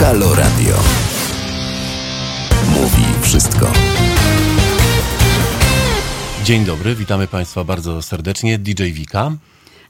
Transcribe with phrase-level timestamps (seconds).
[0.00, 0.76] Halo Radio.
[2.70, 3.72] Mówi wszystko.
[6.44, 8.58] Dzień dobry, witamy Państwa bardzo serdecznie.
[8.58, 9.32] DJ Wika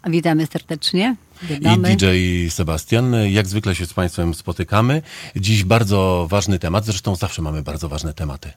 [0.07, 1.17] Witamy serdecznie.
[1.43, 1.97] i Witamy.
[1.97, 2.07] DJ
[2.49, 3.15] Sebastian.
[3.29, 5.03] Jak zwykle się z Państwem spotykamy.
[5.37, 8.53] Dziś bardzo ważny temat, zresztą zawsze mamy bardzo ważne tematy.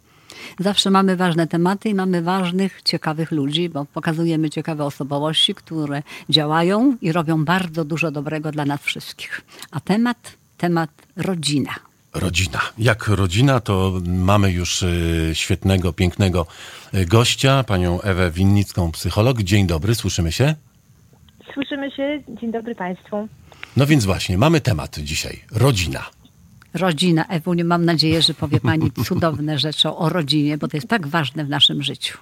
[0.59, 6.97] Zawsze mamy ważne tematy i mamy ważnych, ciekawych ludzi, bo pokazujemy ciekawe osobowości, które działają
[7.01, 9.41] i robią bardzo dużo dobrego dla nas wszystkich.
[9.71, 11.75] A temat, temat rodzina.
[12.13, 12.59] Rodzina.
[12.77, 16.45] Jak rodzina, to mamy już y, świetnego, pięknego
[16.93, 19.41] y, gościa, panią Ewę Winnicką, psycholog.
[19.41, 20.55] Dzień dobry, słyszymy się?
[21.53, 22.23] Słyszymy się.
[22.41, 23.27] Dzień dobry Państwu.
[23.77, 25.43] No więc właśnie, mamy temat dzisiaj.
[25.51, 26.03] Rodzina.
[26.73, 27.27] Rodzina.
[27.27, 31.45] Ewuniu, mam nadzieję, że powie Pani cudowne rzeczy o rodzinie, bo to jest tak ważne
[31.45, 32.17] w naszym życiu.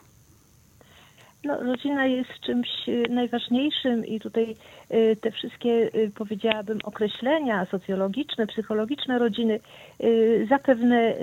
[1.43, 4.55] No, rodzina jest czymś y, najważniejszym i tutaj
[4.91, 9.59] y, te wszystkie, y, powiedziałabym, określenia socjologiczne, psychologiczne rodziny
[10.49, 11.13] zapewne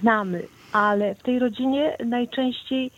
[0.00, 2.90] znamy, ale w tej rodzinie najczęściej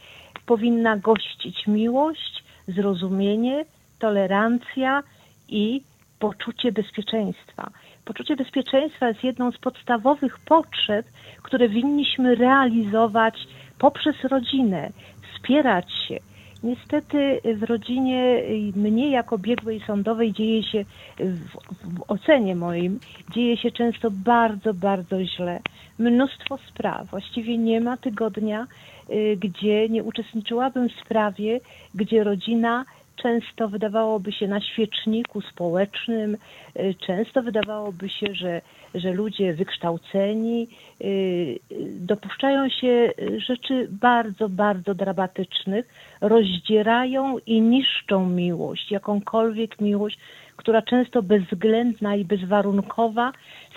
[0.46, 3.64] powinna gościć miłość, zrozumienie,
[3.98, 5.02] tolerancja
[5.48, 5.82] i
[6.18, 7.70] poczucie bezpieczeństwa.
[8.04, 11.06] Poczucie bezpieczeństwa jest jedną z podstawowych potrzeb,
[11.42, 13.34] które winniśmy realizować
[13.78, 14.90] poprzez rodzinę,
[15.34, 16.31] wspierać się.
[16.62, 18.42] Niestety w rodzinie
[18.76, 20.84] mnie jako biegłej sądowej dzieje się,
[21.18, 21.48] w,
[21.96, 23.00] w ocenie moim,
[23.34, 25.60] dzieje się często bardzo, bardzo źle.
[25.98, 27.10] Mnóstwo spraw.
[27.10, 28.66] Właściwie nie ma tygodnia,
[29.10, 31.60] y, gdzie nie uczestniczyłabym w sprawie,
[31.94, 32.84] gdzie rodzina
[33.22, 36.36] często wydawałoby się na świeczniku społecznym,
[36.76, 38.60] y, często wydawałoby się, że,
[38.94, 40.68] że ludzie wykształceni
[41.00, 41.58] y, y,
[42.00, 43.12] dopuszczają się
[43.46, 50.18] rzeczy bardzo, bardzo dramatycznych, rozdzierają i niszczą miłość, jakąkolwiek miłość,
[50.56, 53.32] która często bezwzględna i bezwarunkowa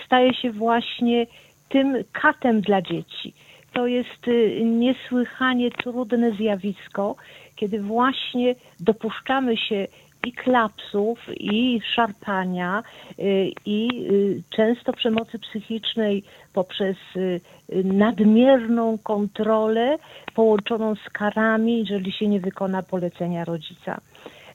[0.06, 1.26] staje się właśnie
[1.68, 3.32] tym katem dla dzieci.
[3.72, 4.26] To jest
[4.64, 7.16] niesłychanie trudne zjawisko,
[7.56, 9.86] kiedy właśnie dopuszczamy się
[10.26, 12.82] i klapsów, i szarpania,
[13.18, 16.22] y, i y, często przemocy psychicznej
[16.52, 17.40] poprzez y,
[17.84, 19.98] nadmierną kontrolę
[20.34, 24.00] połączoną z karami, jeżeli się nie wykona polecenia rodzica.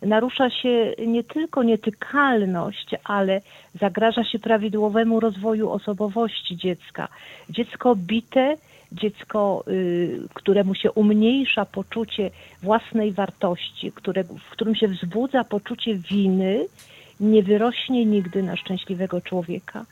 [0.01, 3.41] Narusza się nie tylko nietykalność, ale
[3.79, 7.07] zagraża się prawidłowemu rozwoju osobowości dziecka.
[7.49, 8.55] Dziecko bite
[8.91, 12.31] dziecko, y, któremu się umniejsza poczucie
[12.63, 16.65] własnej wartości, które, w którym się wzbudza poczucie winy,
[17.19, 19.85] nie wyrośnie nigdy na szczęśliwego człowieka.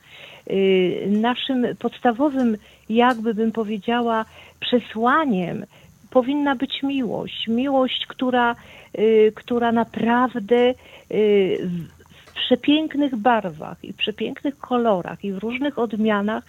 [0.50, 2.58] Y, Naszym podstawowym,
[2.90, 4.26] jakby bym powiedziała,
[4.60, 5.66] przesłaniem
[6.10, 7.48] powinna być miłość.
[7.48, 8.56] Miłość, która,
[9.00, 10.74] y, która naprawdę
[11.12, 12.00] w
[12.30, 16.44] w przepięknych barwach i w przepięknych kolorach i w różnych odmianach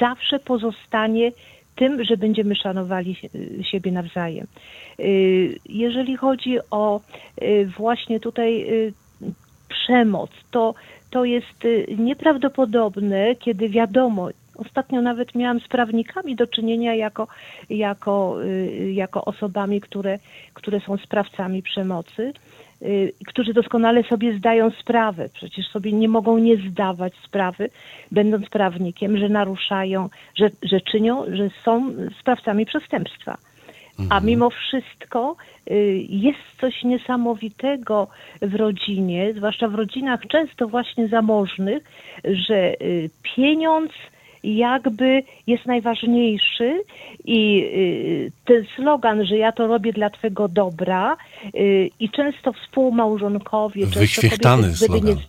[0.00, 1.32] zawsze pozostanie
[1.78, 3.16] tym, że będziemy szanowali
[3.62, 4.46] siebie nawzajem.
[5.00, 7.00] Y, Jeżeli chodzi o
[7.42, 8.92] y, właśnie tutaj y,
[9.68, 10.74] przemoc, to,
[11.10, 11.66] to jest
[11.98, 14.28] nieprawdopodobne, kiedy wiadomo,
[14.58, 17.28] ostatnio nawet miałam z prawnikami do czynienia jako,
[17.70, 20.18] jako, y, jako osobami, które,
[20.54, 22.32] które są sprawcami przemocy,
[22.82, 27.70] y, którzy doskonale sobie zdają sprawę, przecież sobie nie mogą nie zdawać sprawy,
[28.12, 33.38] będąc prawnikiem, że naruszają, że, że czynią, że są sprawcami przestępstwa.
[34.10, 35.36] A mimo wszystko
[35.70, 35.74] y,
[36.08, 38.08] jest coś niesamowitego
[38.42, 41.82] w rodzinie, zwłaszcza w rodzinach często właśnie zamożnych,
[42.24, 42.74] że
[43.22, 43.92] pieniądz
[44.56, 46.82] jakby jest najważniejszy
[47.24, 51.16] i y, ten slogan, że ja to robię dla twego dobra
[51.54, 55.22] y, i często współmałżonkowie, często Wyświechtany kobiety, żeby nie slogan.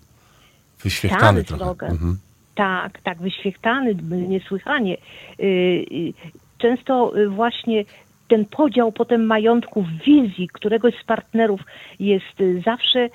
[0.84, 1.64] Wyświechtany Stany trochę.
[1.64, 1.92] slogan.
[1.92, 2.18] Mhm.
[2.56, 4.98] tak, tak, wyświechtany niesłychanie.
[5.40, 6.14] Y,
[6.58, 7.86] Często właśnie
[8.28, 11.62] ten podział potem majątku w wizji któregoś z partnerów
[12.00, 13.10] jest zawsze,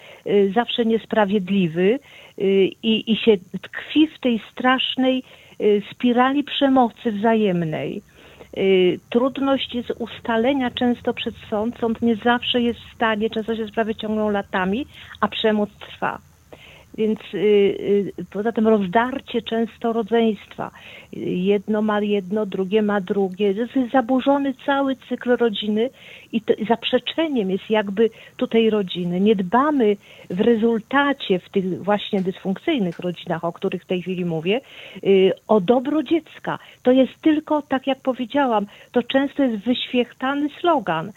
[0.54, 1.98] zawsze niesprawiedliwy
[2.82, 5.22] i, i się tkwi w tej strasznej
[5.90, 8.02] spirali przemocy wzajemnej.
[8.56, 11.78] Y, Trudność jest ustalenia często przed sąd.
[11.78, 14.86] Sąd nie zawsze jest w stanie, często się sprawy ciągną latami,
[15.20, 16.18] a przemoc trwa.
[16.98, 20.70] Więc y, y, poza tym rozdarcie często rodzeństwa.
[21.26, 23.54] Jedno ma jedno, drugie ma drugie.
[23.54, 25.90] To jest zaburzony cały cykl rodziny
[26.32, 29.20] i to, zaprzeczeniem jest jakby tutaj rodziny.
[29.20, 29.96] Nie dbamy
[30.30, 34.60] w rezultacie w tych właśnie dysfunkcyjnych rodzinach, o których w tej chwili mówię,
[35.04, 36.58] y, o dobro dziecka.
[36.82, 41.12] To jest tylko, tak jak powiedziałam, to często jest wyświechtany slogan.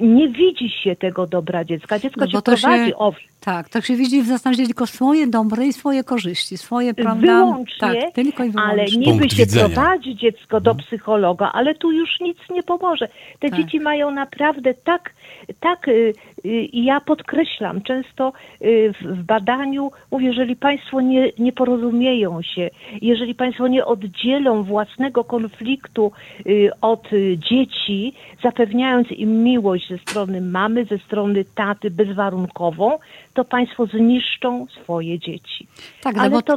[0.00, 1.98] Nie widzi się tego dobra dziecka.
[1.98, 5.66] Dziecko No się się- prowadzi, owszem, Tak, to się widzi w zastanawiać tylko swoje dobre
[5.66, 7.36] i swoje korzyści, swoje, prawda?
[7.44, 8.72] Wyłącznie, tak, tylko i wyłącznie.
[8.82, 9.68] ale niby Punkt się widzenia.
[9.68, 13.08] prowadzi dziecko do psychologa, ale tu już nic nie pomoże.
[13.40, 13.58] Te Tak.
[13.58, 15.12] dzieci mają naprawdę tak,
[15.60, 16.12] tak y,
[16.44, 22.70] i ja podkreślam często y, w, badaniu, mówię, jeżeli Państwo nie, nie porozumieją się,
[23.02, 26.12] jeżeli Państwo nie oddzielą własnego konfliktu
[26.46, 32.98] y, od y, dzieci, zapewniając im miłość ze strony mamy, ze strony taty bezwarunkową,
[33.34, 35.66] to Państwo zniszczą swoje dzieci.
[36.02, 36.56] Tak, no ale bo to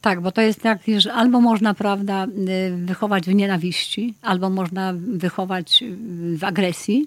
[0.00, 4.92] Tak, bo to jest tak, że albo można, prawda, y, wychować w nienawiści, albo można
[4.96, 5.84] wychować
[6.36, 7.06] w agresji.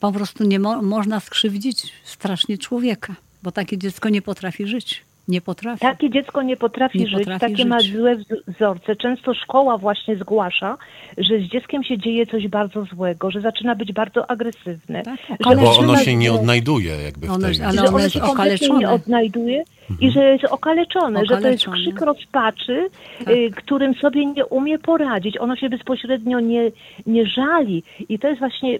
[0.00, 5.02] Po prostu nie mo- można skrzywdzić strasznie człowieka, bo takie dziecko nie potrafi żyć.
[5.30, 5.80] Nie potrafi.
[5.80, 7.92] Takie dziecko nie potrafi Nie żyć, potrafi takie ma żyć.
[7.96, 8.96] złe wz- wzorce.
[8.96, 10.76] Często szkoła właśnie zgłasza,
[11.18, 15.02] że z dzieckiem się dzieje coś bardzo złego, że zaczyna być bardzo agresywne.
[15.02, 18.08] Tak, że ale- Bo ono się nie odnajduje jakby w tej się- ale że ono
[18.08, 18.78] się okaleczone.
[18.78, 19.64] nie odnajduje
[20.00, 21.76] i że jest okaleczone, że to jest Okaleczone.
[21.76, 22.88] krzyk rozpaczy,
[23.18, 23.28] Tak.
[23.34, 25.38] y, którym sobie nie umie poradzić.
[25.40, 26.70] Ono się bezpośrednio nie,
[27.06, 28.78] nie żali i to jest właśnie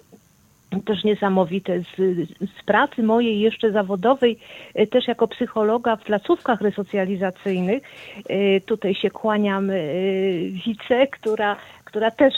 [0.85, 1.97] też niesamowite z,
[2.59, 4.39] z pracy mojej jeszcze zawodowej,
[4.81, 7.83] y, też jako psychologa w placówkach resocjalizacyjnych.
[8.31, 12.35] y, Tutaj się kłaniam y, wice, która która też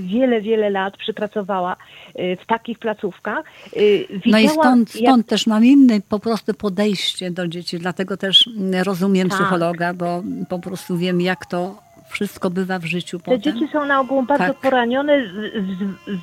[0.00, 1.76] wiele, wiele lat przypracowała
[2.14, 3.44] w takich placówkach.
[3.76, 7.78] Y, No i widziała, stąd, jak- stąd też mam inne po prostu podejście do dzieci,
[7.78, 9.38] dlatego też mm, rozumiem Tak.
[9.38, 11.74] psychologa, bo po prostu wiem, jak to
[12.10, 13.40] wszystko bywa w życiu Te potem.
[13.40, 14.56] dzieci są na ogół bardzo Tak.
[14.56, 15.22] poranione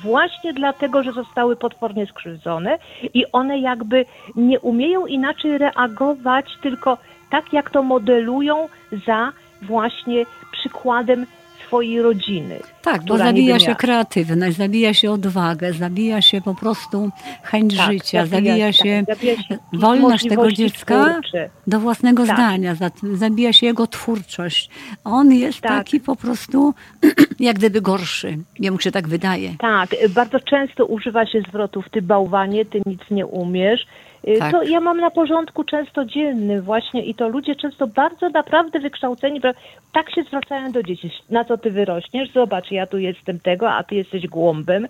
[0.02, 2.78] właśnie dlatego, że zostały potwornie skrzywdzone
[3.14, 4.04] i one jakby
[4.36, 6.98] nie umieją inaczej reagować, tylko
[7.30, 8.68] tak jak to modelują
[9.06, 9.32] za
[9.62, 11.26] właśnie przykładem
[11.68, 12.60] swojej rodziny.
[12.82, 17.10] Tak, bo zabija się kreatywność, zabija się odwagę, zabija się po prostu
[17.42, 21.50] chęć Tak, życia, zabija, tak, się zabija się wolność tego dziecka twórcze.
[21.66, 22.36] do własnego Tak.
[22.36, 24.70] zdania, za- zabija się jego twórczość.
[25.04, 25.70] On jest Tak.
[25.72, 26.74] taki po prostu
[27.40, 28.38] jak gdyby gorszy.
[28.58, 29.54] Jemu się tak wydaje.
[29.58, 33.86] Tak, bardzo często używa się zwrotów ty bałwanie, ty nic nie umiesz.
[34.28, 34.52] Y, Tak.
[34.52, 39.40] To ja mam na porządku często dziennym właśnie i to ludzie często bardzo naprawdę wykształceni,
[39.92, 41.10] tak się zwracają do dzieci.
[41.30, 42.32] Na co ty wyrośniesz?
[42.32, 44.88] Zobacz, ja tu jestem tego, a ty jesteś głąbem.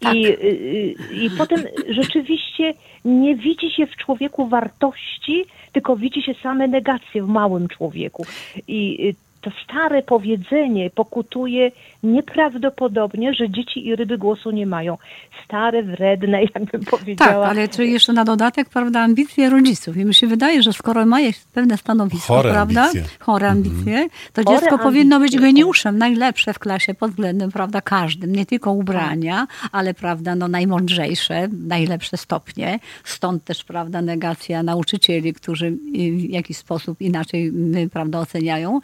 [0.00, 0.14] Tak.
[0.14, 1.60] I, y, y, I potem
[2.00, 2.74] rzeczywiście
[3.04, 8.26] nie widzi się w człowieku wartości, tylko widzi się same negacje w małym człowieku.
[8.68, 11.70] I to stare powiedzenie pokutuje
[12.02, 14.98] nieprawdopodobnie, że dzieci i ryby głosu nie mają.
[15.44, 17.46] Stare, wredne, jakbym Tak, powiedziała.
[17.46, 19.96] ale czy jeszcze na dodatek, prawda, ambicje rodziców.
[19.96, 21.18] I mi się wydaje, że skoro ma
[21.52, 23.04] pewne stanowisko, Chore prawda, ambicje.
[23.18, 27.80] chore ambicje, to Chore dziecko powinno być ambicje, geniuszem, najlepsze w klasie pod względem, prawda,
[27.80, 28.32] każdym.
[28.36, 32.78] Nie tylko ubrania, ale, prawda, no najmądrzejsze, najlepsze stopnie.
[33.04, 37.52] Stąd też, prawda, negacja nauczycieli, którzy w jakiś sposób inaczej,
[37.92, 38.80] prawda, oceniają.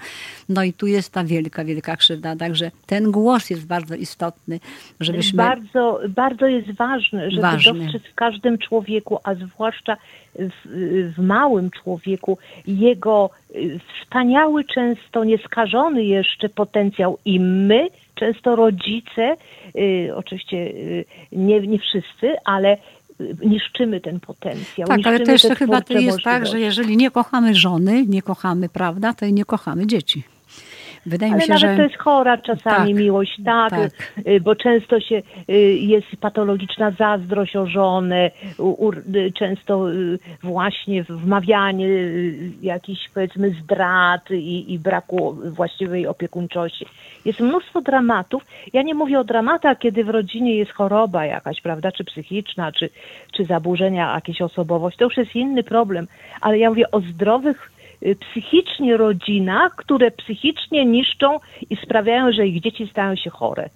[0.49, 2.37] No i tu jest ta wielka, wielka krzywda.
[2.37, 4.61] Także ten głos jest bardzo istotny,
[5.01, 5.37] żebyśmy...
[5.37, 7.81] Bardzo, bardzo jest ważne, żeby Ważny.
[7.81, 9.97] dostrzec w każdym człowieku, a zwłaszcza
[10.35, 19.37] w, w małym człowieku, jego y, wspaniały, często nieskażony jeszcze potencjał i my, często rodzice,
[19.77, 22.77] y, oczywiście y, nie, nie wszyscy, ale
[23.45, 24.89] niszczymy ten potencjał.
[24.89, 28.69] Tak, ale jeszcze te chyba to jest tak, że jeżeli nie kochamy żony, nie kochamy,
[28.69, 30.23] prawda, to i nie kochamy dzieci.
[31.09, 31.77] Wydaje mi Ale się, nawet że...
[31.77, 33.91] to jest chora czasami Tak, miłość, tak, tak.
[34.27, 38.31] y, bo często się y, jest patologiczna zazdrość o żonę,
[39.17, 39.87] y, często
[40.43, 41.89] właśnie wmawianie
[42.63, 46.87] jakichś powiedzmy zdrad i, i braku właściwej opiekuńczości.
[47.25, 48.43] Jest mnóstwo dramatów.
[48.73, 52.91] Ja nie mówię o dramatach, kiedy w rodzinie jest choroba jakaś, prawda, czy psychiczna, czy,
[53.33, 54.97] czy zaburzenia jakieś osobowość.
[54.97, 56.07] To już jest inny problem.
[56.41, 57.78] Ale ja mówię o zdrowych
[58.21, 61.39] psychicznie rodzinach, które psychicznie niszczą
[61.71, 63.69] i sprawiają, że ich dzieci stają się chore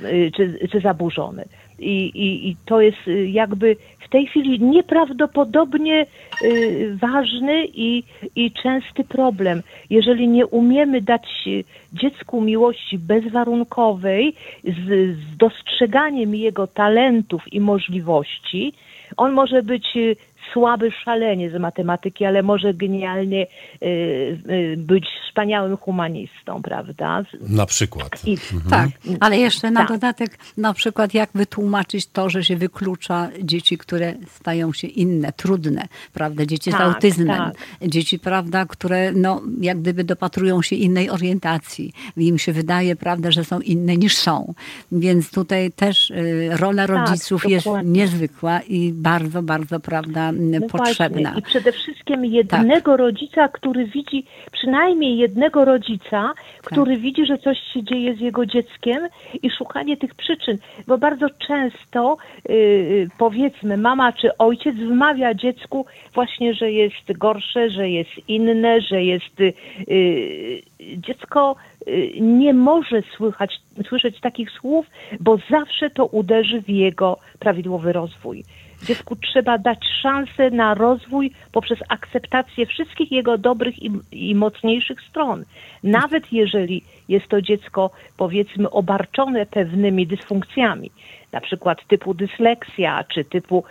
[0.00, 1.44] y, czy, czy zaburzone.
[1.78, 6.06] I, i, I to jest y, jakby w tej chwili nieprawdopodobnie
[6.42, 8.02] y, ważny i,
[8.36, 9.62] i częsty problem.
[9.90, 14.34] Jeżeli nie umiemy dać y, dziecku miłości bezwarunkowej
[14.64, 18.72] z, z dostrzeganiem jego talentów i możliwości,
[19.16, 20.16] on może być y,
[20.52, 23.46] słaby szalenie z matematyki, ale może genialnie
[23.82, 27.22] y, y, być wspaniałym humanistą, prawda?
[27.22, 28.24] Z- Na przykład.
[28.26, 28.36] I,
[28.70, 28.88] Tak,
[29.20, 29.88] ale jeszcze na Tak.
[29.88, 35.88] dodatek na przykład jak wytłumaczyć to, że się wyklucza dzieci, które stają się inne, trudne,
[36.12, 37.88] prawda, dzieci z Tak, autyzmem, tak.
[37.88, 41.92] dzieci, prawda, które no jak gdyby dopatrują się innej orientacji.
[42.16, 44.54] Im się wydaje, prawda, że są inne niż są.
[44.92, 51.20] Więc tutaj też y, rola rodziców jest niezwykła i bardzo, bardzo, prawda, no potrzebna.
[51.22, 51.40] Właśnie.
[51.40, 53.00] I przede wszystkim jednego tak.
[53.00, 56.32] rodzica, który widzi, przynajmniej jednego rodzica,
[56.62, 57.00] który tak.
[57.00, 59.08] widzi, że coś się dzieje z jego dzieckiem
[59.42, 62.16] i szukanie tych przyczyn, bo bardzo często
[62.48, 69.04] yy, powiedzmy mama czy ojciec wmawia dziecku właśnie, że jest gorsze, że jest inne, że
[69.04, 70.62] jest yy,
[70.96, 71.56] dziecko
[71.88, 74.86] y, nie może słychać, słyszeć takich słów,
[75.20, 78.44] bo zawsze to uderzy w jego prawidłowy rozwój.
[78.82, 85.44] Dziecku trzeba dać szansę na rozwój poprzez akceptację wszystkich jego dobrych i, i mocniejszych stron.
[85.82, 90.90] Nawet jeżeli jest to dziecko, powiedzmy, obarczone pewnymi dysfunkcjami
[91.32, 93.64] na przykład typu dysleksja, czy typu,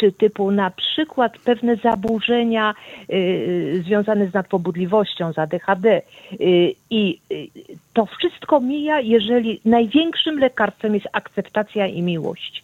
[0.00, 2.74] czy typu na przykład pewne zaburzenia
[3.12, 6.02] y, związane z nadpobudliwością, z ADHD.
[6.40, 7.48] Y, I y,
[7.92, 12.62] to wszystko mija, jeżeli największym lekarstwem jest akceptacja i miłość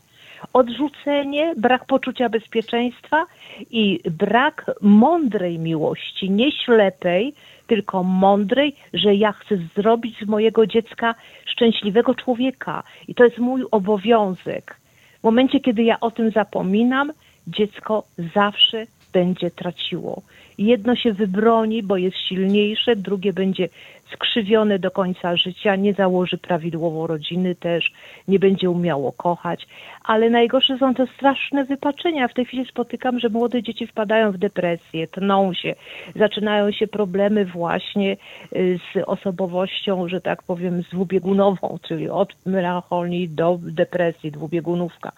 [0.53, 3.27] odrzucenie, brak poczucia bezpieczeństwa
[3.71, 7.35] i brak mądrej miłości, nie ślepej,
[7.67, 11.15] tylko mądrej, że ja chcę zrobić z mojego dziecka
[11.47, 12.83] szczęśliwego człowieka.
[13.09, 14.77] I to jest mój obowiązek.
[15.21, 17.13] W momencie, kiedy ja o tym zapominam,
[17.47, 18.05] dziecko
[18.35, 20.23] zawsze będzie traciło.
[20.59, 23.69] Jedno się wybroni, bo jest silniejsze, drugie będzie
[24.13, 27.93] skrzywione do końca życia, nie założy prawidłowo rodziny też,
[28.29, 29.67] nie będzie umiało kochać.
[30.05, 32.29] Ale najgorsze są te straszne wypaczenia.
[32.29, 35.75] W tej chwili spotykam, że młode dzieci wpadają w depresję, tną się,
[36.17, 38.17] zaczynają się problemy właśnie
[38.57, 45.13] y, z osobowością, że tak powiem, z dwubiegunową, czyli od melancholii do depresji, dwubiegunówka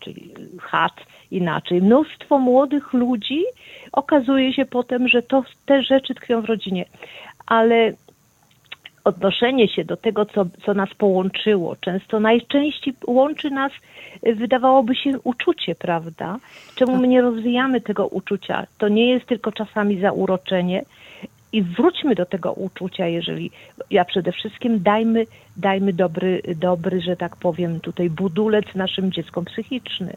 [0.00, 0.92] czyli chat
[1.30, 1.82] inaczej.
[1.82, 3.44] Mnóstwo młodych ludzi
[3.92, 6.84] okazuje się potem, że to, te rzeczy tkwią w rodzinie.
[7.46, 7.92] Ale
[9.04, 11.76] odnoszenie się do tego, co, co nas połączyło.
[11.76, 13.72] Często najczęściej łączy nas,
[14.22, 16.38] wydawałoby się, uczucie, prawda?
[16.74, 18.66] Czemu my nie rozwijamy tego uczucia?
[18.78, 20.82] To nie jest tylko czasami zauroczenie,
[21.56, 23.50] i wróćmy do tego uczucia, jeżeli
[23.90, 30.16] ja przede wszystkim dajmy, dajmy dobry, dobry, że tak powiem, tutaj budulec naszym dzieckom psychiczny.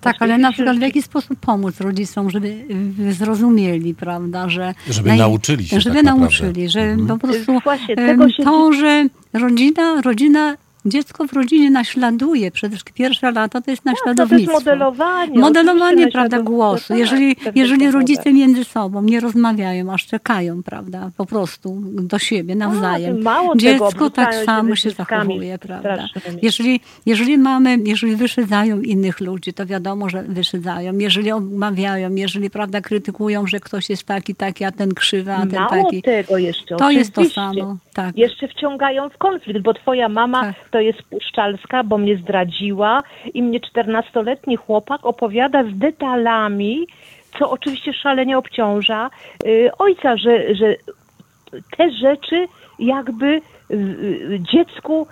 [0.00, 2.64] Tak, ale na przykład w jaki sposób pomóc rodzicom, żeby
[3.10, 4.74] zrozumieli, prawda, że...
[4.90, 5.18] Żeby naj...
[5.18, 7.18] nauczyli się Żeby tak nauczyli, że mhm.
[7.18, 8.42] po prostu Właśnie, tego się...
[8.42, 14.52] to, że rodzina, rodzina dziecko w rodzinie naśladuje, przede wszystkim pierwsze lata to jest naśladownictwo.
[14.52, 15.38] No, to jest modelowanie.
[15.38, 16.88] Modelowanie, prawda, głosu.
[16.88, 22.54] Tak, jeżeli, jeżeli rodzice między sobą nie rozmawiają, a szczekają, prawda, po prostu do siebie
[22.54, 23.28] nawzajem.
[23.28, 26.06] A, dziecko tego, tak samo się zachowuje, prawda.
[26.42, 30.98] Jeżeli, jeżeli mamy, jeżeli wyszydzają innych ludzi, to wiadomo, że wyszydzają.
[30.98, 35.60] Jeżeli omawiają, jeżeli, prawda, krytykują, że ktoś jest taki, taki, a ten krzywy, a ten
[35.60, 36.02] Mało taki.
[36.02, 36.76] tego jeszcze.
[36.76, 37.76] To jest to samo.
[37.94, 38.16] Tak.
[38.16, 43.02] Jeszcze wciągają w konflikt, bo twoja mama tak to jest puszczalska, bo mnie zdradziła
[43.34, 46.86] i mnie czternastoletni chłopak opowiada z detalami,
[47.38, 49.10] co oczywiście szalenie obciąża
[49.46, 50.76] y, ojca, że, że
[51.76, 52.46] te rzeczy
[52.78, 55.06] jakby y, y, dziecku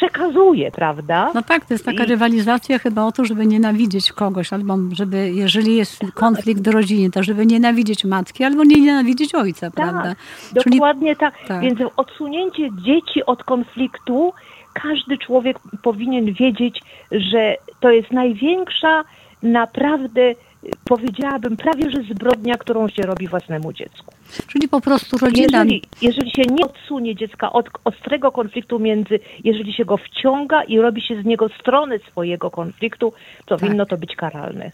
[0.00, 1.30] przekazuje, prawda?
[1.34, 2.06] No tak, to jest taka I...
[2.06, 7.22] rywalizacja chyba o to, żeby nienawidzieć kogoś, albo żeby, jeżeli jest konflikt w rodzinie, to
[7.22, 10.14] żeby nienawidzieć matki, albo nie nienawidzieć ojca, tak, prawda?
[10.52, 11.34] Dokładnie tak.
[11.48, 11.60] tak.
[11.60, 14.32] Więc odsunięcie dzieci od konfliktu,
[14.72, 19.04] każdy człowiek powinien wiedzieć, że to jest największa
[19.42, 20.34] naprawdę
[20.84, 24.14] powiedziałabym, prawie że zbrodnia, którą się robi własnemu dziecku.
[24.46, 25.58] Czyli po prostu rodzina...
[25.58, 30.78] Jeżeli, jeżeli się nie odsunie dziecka od ostrego konfliktu między, jeżeli się go wciąga i
[30.78, 33.12] robi się z niego stronę swojego konfliktu,
[33.46, 33.68] to tak.
[33.68, 34.72] winno to być karalne.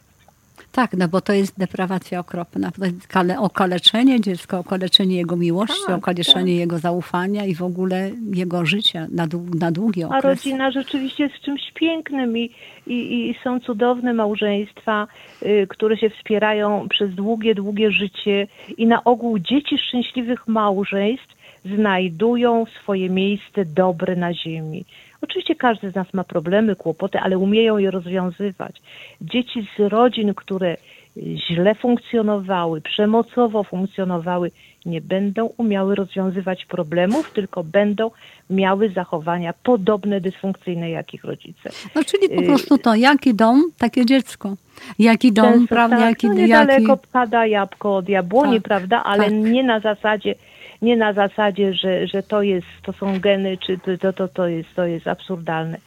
[0.76, 2.70] Tak, no bo to jest deprawacja okropna.
[2.70, 6.60] To jest okaleczenie dziecka, okaleczenie jego miłości, tak, okaleczenie tak.
[6.60, 9.26] jego zaufania i w ogóle jego życia na,
[9.60, 10.24] na długi okres.
[10.24, 12.50] A rodzina rzeczywiście jest czymś pięknym i,
[12.86, 15.06] i, i są cudowne małżeństwa,
[15.42, 18.46] y, które się wspierają przez długie, długie życie
[18.78, 21.35] i na ogół dzieci szczęśliwych małżeństw
[21.76, 24.84] znajdują swoje miejsce dobre na ziemi.
[25.20, 28.82] Oczywiście każdy z nas ma problemy, kłopoty, ale umieją je rozwiązywać.
[29.20, 30.76] Dzieci z rodzin, które
[31.16, 34.50] źle funkcjonowały, przemocowo funkcjonowały,
[34.86, 38.10] nie będą umiały rozwiązywać problemów, tylko będą
[38.50, 41.70] miały zachowania podobne, dysfunkcyjne jak ich rodzice.
[41.94, 44.56] No czyli po prostu to, jaki dom, takie dziecko.
[44.98, 45.96] Jaki dom, Często prawda?
[45.96, 47.06] Tak, jaki, no niedaleko jaki...
[47.12, 49.02] pada jabłko od jabłoni, tak, prawda?
[49.04, 49.32] Ale tak.
[49.32, 50.34] nie na zasadzie
[50.82, 54.74] nie na zasadzie, że, że to jest, to są geny, czy to, to, to, jest,
[54.74, 55.78] to jest absurdalne.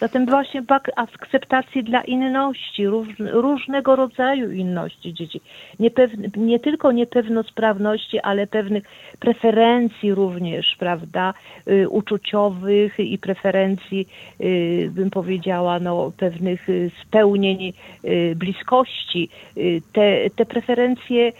[0.00, 5.40] Zatem właśnie brak akceptacji dla inności, róż, różnego rodzaju inności dzieci.
[5.78, 8.84] Niepewne, nie tylko niepełnosprawności, ale pewnych
[9.18, 11.34] preferencji również, prawda,
[11.68, 14.08] y, uczuciowych i preferencji,
[14.40, 17.72] y, bym powiedziała, no, pewnych y, spełnień
[18.36, 19.28] bliskości.
[19.92, 21.32] Te, te preferencje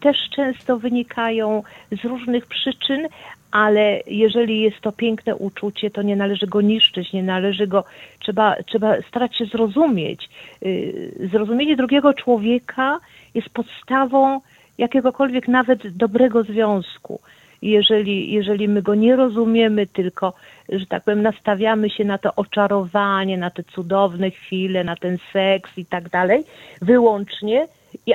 [0.00, 1.62] też często wynikają
[2.02, 3.08] z różnych przyczyn,
[3.54, 7.84] ale jeżeli jest to piękne uczucie, to nie należy go niszczyć, nie należy go,
[8.18, 10.28] trzeba, trzeba starać się zrozumieć.
[10.62, 13.00] Y, Zrozumienie drugiego człowieka
[13.34, 14.40] jest podstawą
[14.78, 17.20] jakiegokolwiek nawet dobrego związku.
[17.62, 20.32] Jeżeli, jeżeli my go nie rozumiemy, tylko,
[20.68, 25.78] że tak powiem, nastawiamy się na to oczarowanie, na te cudowne chwile, na ten seks
[25.78, 26.44] i tak dalej,
[26.82, 27.68] wyłącznie,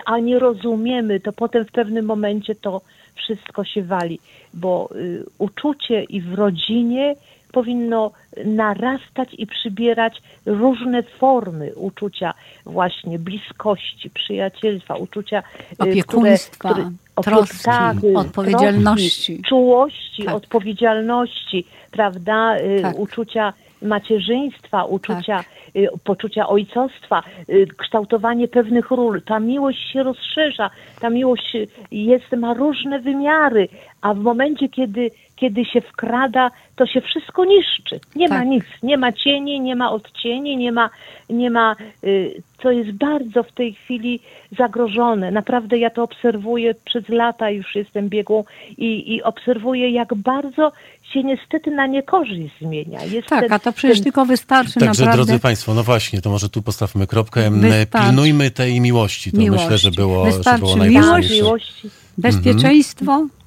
[0.06, 2.82] a nie rozumiemy, to potem w pewnym momencie to
[3.24, 4.20] wszystko się wali,
[4.54, 7.16] bo y, uczucie i w rodzinie
[7.52, 8.12] powinno
[8.46, 12.34] narastać i przybierać różne formy uczucia
[12.66, 19.34] właśnie bliskości, przyjacielstwa, uczucia y, Opiekuństwa, opie- troski, tak, odpowiedzialności.
[19.36, 20.36] troski, czułości, Tak.
[20.36, 23.00] odpowiedzialności, prawda, y, Tak.
[23.00, 25.44] uczucia macierzyństwa, uczucia,
[25.76, 29.22] y, poczucia ojcostwa, y, kształtowanie pewnych ról.
[29.22, 30.70] Ta miłość się rozszerza,
[31.02, 31.58] ta miłość
[31.92, 33.68] jest, ma różne wymiary,
[34.02, 38.00] a w momencie, kiedy, kiedy się wkrada, to się wszystko niszczy.
[38.16, 38.48] Nie ma Tak.
[38.48, 40.90] nic, nie ma cieni, nie ma odcieni, nie ma,
[41.30, 44.20] nie ma, y, co jest bardzo w tej chwili
[44.58, 45.32] zagrożone.
[45.32, 48.44] Naprawdę ja to obserwuję przez lata, już jestem biegłą
[48.78, 50.72] i, i obserwuję, jak bardzo
[51.14, 53.04] się niestety na niekorzyść zmienia.
[53.04, 55.16] Jest Tak, ten- a to przecież ten- tylko wystarczy Także, naprawdę.
[55.26, 57.46] drodzy Państwo, no właśnie, to może tu postawmy kropkę.
[57.46, 58.08] M, Wystarczy.
[58.08, 59.32] Pilnujmy tej miłości.
[59.32, 59.64] To Miłości.
[59.66, 61.34] myślę, że było, że było miłość, najważniejsze.
[61.44, 61.90] miłości.
[62.18, 63.40] Bezpieczeństwo, Tak.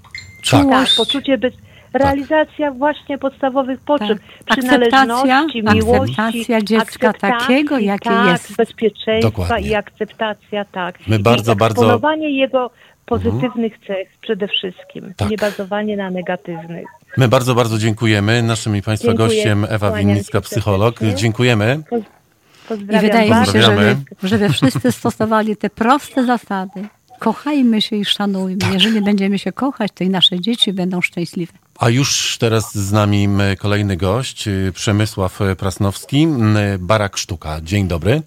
[0.50, 1.54] Tak, czułość, poczucie bez...
[1.94, 4.58] Realizacja właśnie podstawowych potrzeb, Tak.
[4.58, 8.56] przynależności, Akceptacja, miłości, akceptacja dziecka akceptacji, takiego, jakie tak, jest.
[8.56, 9.68] bezpieczeństwa Dokładnie.
[9.68, 10.98] i akceptacja, tak.
[11.06, 12.70] My I bardzo, bardzo- eksponowanie jego
[13.06, 15.30] pozytywnych cech przede wszystkim, Tak.
[15.30, 16.86] nie bazowanie na negatywnych.
[17.16, 18.42] My bardzo, bardzo dziękujemy.
[18.42, 19.28] Naszym i Państwa Dziękuję.
[19.28, 21.00] gościem Ewa Winnicka, psycholog.
[21.14, 21.80] Dziękujemy.
[21.90, 26.88] Poz- I Pozdrawiam wydaje mi się, żeby, żeby wszyscy stosowali te proste zasady.
[27.18, 28.58] Kochajmy się i szanujmy.
[28.58, 28.72] Tak.
[28.72, 31.52] Jeżeli będziemy się kochać, to i nasze dzieci będą szczęśliwe.
[31.78, 37.60] A już teraz z nami kolejny gość, y, Przemysław Prasnowski, m, Barak Sztuka.
[37.62, 38.22] Dzień dobry.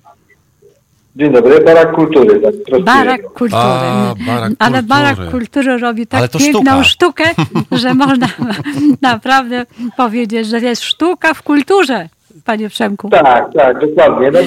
[1.15, 2.41] Dzień dobry, barak kultury.
[2.41, 2.83] Tak.
[2.83, 3.61] Barak kultury.
[3.61, 5.31] A, barak Ale barak kultury.
[5.31, 7.23] kultury robi tak piękną sztuka.
[7.33, 8.27] sztukę, że można
[9.01, 9.65] naprawdę
[9.97, 12.09] powiedzieć, że jest sztuka w kulturze,
[12.45, 13.09] panie Przemku.
[13.09, 14.31] Tak, tak, dokładnie.
[14.31, 14.39] No,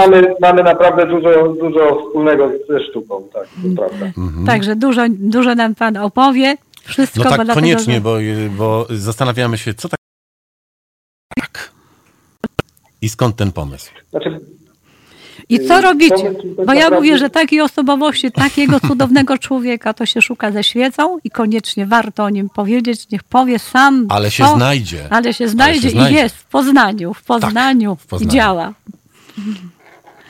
[0.00, 4.06] mamy, mamy naprawdę dużo, dużo wspólnego ze sztuką, tak, to prawda.
[4.46, 6.56] Także dużo, dużo nam pan opowie.
[6.86, 9.98] Wszystko, No tak, dlatego, koniecznie, że- bo, y, bo zastanawiamy się, co tak...
[11.36, 11.70] barak?
[13.02, 13.90] I skąd ten pomysł?
[14.10, 14.40] Znaczy,
[15.48, 16.14] I co robicie?
[16.16, 20.64] pomysł tak Bo ja mówię, że takiej osobowości, takiego cudownego człowieka to się szuka ze
[20.64, 23.10] świecą i koniecznie warto o nim powiedzieć.
[23.10, 24.06] Niech powie sam.
[24.08, 25.06] Ale się co, znajdzie.
[25.10, 26.12] Ale się znajdzie, znajdzie.
[26.12, 27.14] i jest w Poznaniu.
[27.14, 28.32] W Poznaniu, w Poznaniu.
[28.32, 28.74] i działa.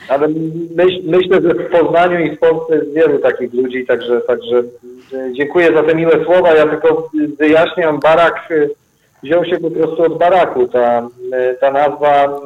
[0.07, 0.27] Ale
[0.75, 4.63] myśl, myślę, że w Poznaniu i w Polsce jest wielu takich ludzi, także, także
[5.13, 6.53] e, dziękuję za te miłe słowa.
[6.53, 8.67] Ja tylko wyjaśniam, barak e,
[9.23, 10.67] wziął się po prostu od baraku.
[10.67, 12.39] Ta, e, ta nazwa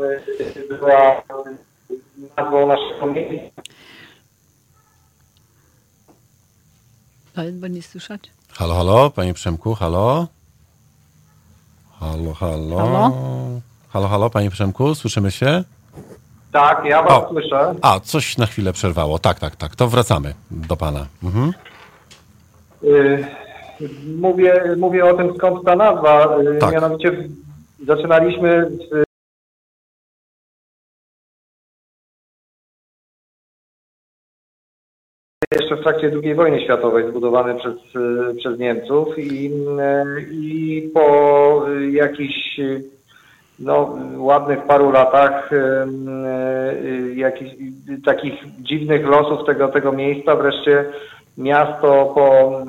[0.69, 1.21] była
[2.38, 3.62] nazwą naszego miejsca.
[7.54, 8.32] Bo nie słyszeć.
[8.54, 10.28] Halo, halo, panie Przemku, halo?
[12.00, 12.78] Halo, halo?
[12.78, 13.12] Halo?
[13.89, 15.63] Halo, halo, panie Przemku, słyszymy się?
[16.52, 17.30] Tak, ja was O.
[17.30, 17.76] słyszę.
[17.82, 19.20] A, coś na chwilę przerwało.
[19.20, 21.06] Tak, tak, tak, to wracamy do pana.
[21.24, 21.52] Mhm.
[22.84, 23.26] Y,
[24.20, 26.38] Mówię, mówię o tym, skąd ta nazwa.
[26.56, 26.74] Y, Tak.
[26.74, 27.30] Mianowicie
[27.88, 29.04] zaczynaliśmy w,
[35.54, 39.52] jeszcze w trakcie II wojny światowej zbudowany przez, y, przez Niemców i,
[40.32, 42.60] i po jakichś
[43.62, 47.52] no, ładnych paru latach y, jakichś
[48.06, 50.86] takich dziwnych losów tego, tego miejsca wreszcie
[51.38, 52.60] miasto po,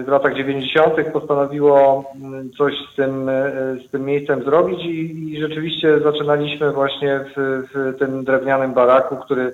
[0.00, 0.94] y, w latach 90.
[1.12, 2.04] postanowiło
[2.44, 7.62] y, coś z tym, y, z tym miejscem zrobić i, i rzeczywiście zaczynaliśmy właśnie w,
[7.74, 9.52] w tym drewnianym baraku, który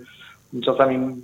[0.64, 1.16] czasami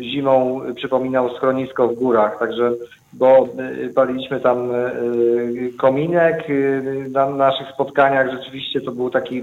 [0.00, 2.72] zimą przypominał schronisko w górach, także
[3.12, 3.48] bo
[3.84, 9.42] y, paliliśmy tam y, kominek y, na naszych spotkaniach, rzeczywiście to był taki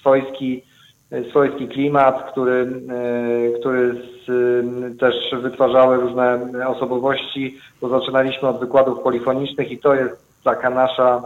[0.00, 0.62] swojski,
[1.30, 2.82] swojski klimat, który,
[3.60, 3.94] który
[5.00, 11.22] też wytwarzały różne osobowości, bo zaczynaliśmy od wykładów polifonicznych i to jest taka nasza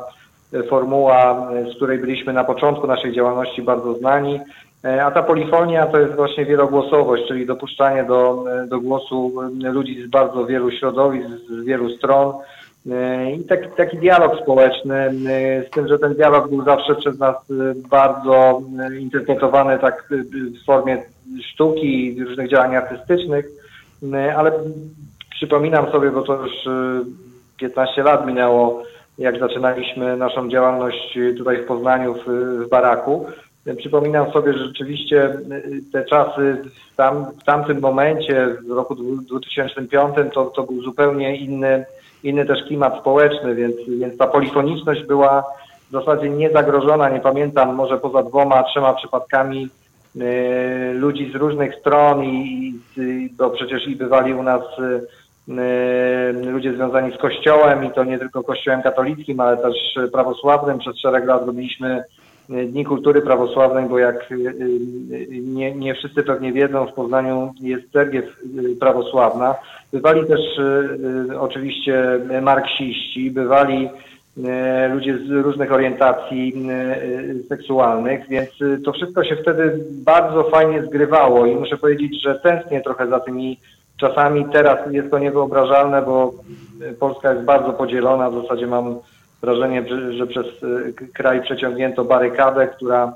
[0.68, 4.40] formuła, z której byliśmy na początku naszej działalności bardzo znani.
[5.04, 10.46] A ta polifonia to jest właśnie wielogłosowość, czyli dopuszczanie do, do głosu ludzi z bardzo
[10.46, 12.34] wielu środowisk, z wielu stron.
[13.36, 15.14] I taki, taki dialog społeczny,
[15.68, 17.36] z tym, że ten dialog był zawsze przez nas
[17.90, 18.62] bardzo
[19.00, 21.02] interpretowany tak w formie
[21.42, 23.46] sztuki i różnych działań artystycznych,
[24.36, 24.52] ale
[25.30, 26.52] przypominam sobie, bo to już
[27.56, 28.82] 15 lat minęło,
[29.18, 32.28] jak zaczynaliśmy naszą działalność tutaj w Poznaniu w,
[32.66, 33.26] w baraku.
[33.74, 35.38] Przypominam sobie, że rzeczywiście
[35.92, 36.56] te czasy
[36.92, 41.84] w, tam, w tamtym momencie, w roku 2005, to, to był zupełnie inny,
[42.22, 45.44] inny też klimat społeczny, więc, więc ta polifoniczność była
[45.88, 47.08] w zasadzie niezagrożona.
[47.08, 49.68] Nie pamiętam, może poza dwoma, trzema przypadkami
[50.16, 55.56] y, ludzi z różnych stron i, i bo przecież i bywali u nas y,
[56.50, 60.78] ludzie związani z Kościołem i to nie tylko Kościołem katolickim, ale też prawosławnym.
[60.78, 62.04] Przez szereg lat robiliśmy
[62.48, 64.30] Dni Kultury Prawosławnej, bo jak
[65.30, 68.24] nie, nie wszyscy pewnie wiedzą, w Poznaniu jest cerkiew
[68.80, 69.54] prawosławna.
[69.92, 70.40] Bywali też
[71.40, 73.88] oczywiście marksiści, bywali
[74.92, 76.68] ludzie z różnych orientacji
[77.48, 78.48] seksualnych, więc
[78.84, 83.58] to wszystko się wtedy bardzo fajnie zgrywało i muszę powiedzieć, że tęsknię trochę za tymi
[83.96, 84.46] czasami.
[84.52, 86.32] Teraz jest to niewyobrażalne, bo
[87.00, 88.30] Polska jest bardzo podzielona.
[88.30, 88.98] W zasadzie mam
[89.42, 90.46] wrażenie, że przez
[91.14, 93.12] kraj przeciągnięto barykadę, która,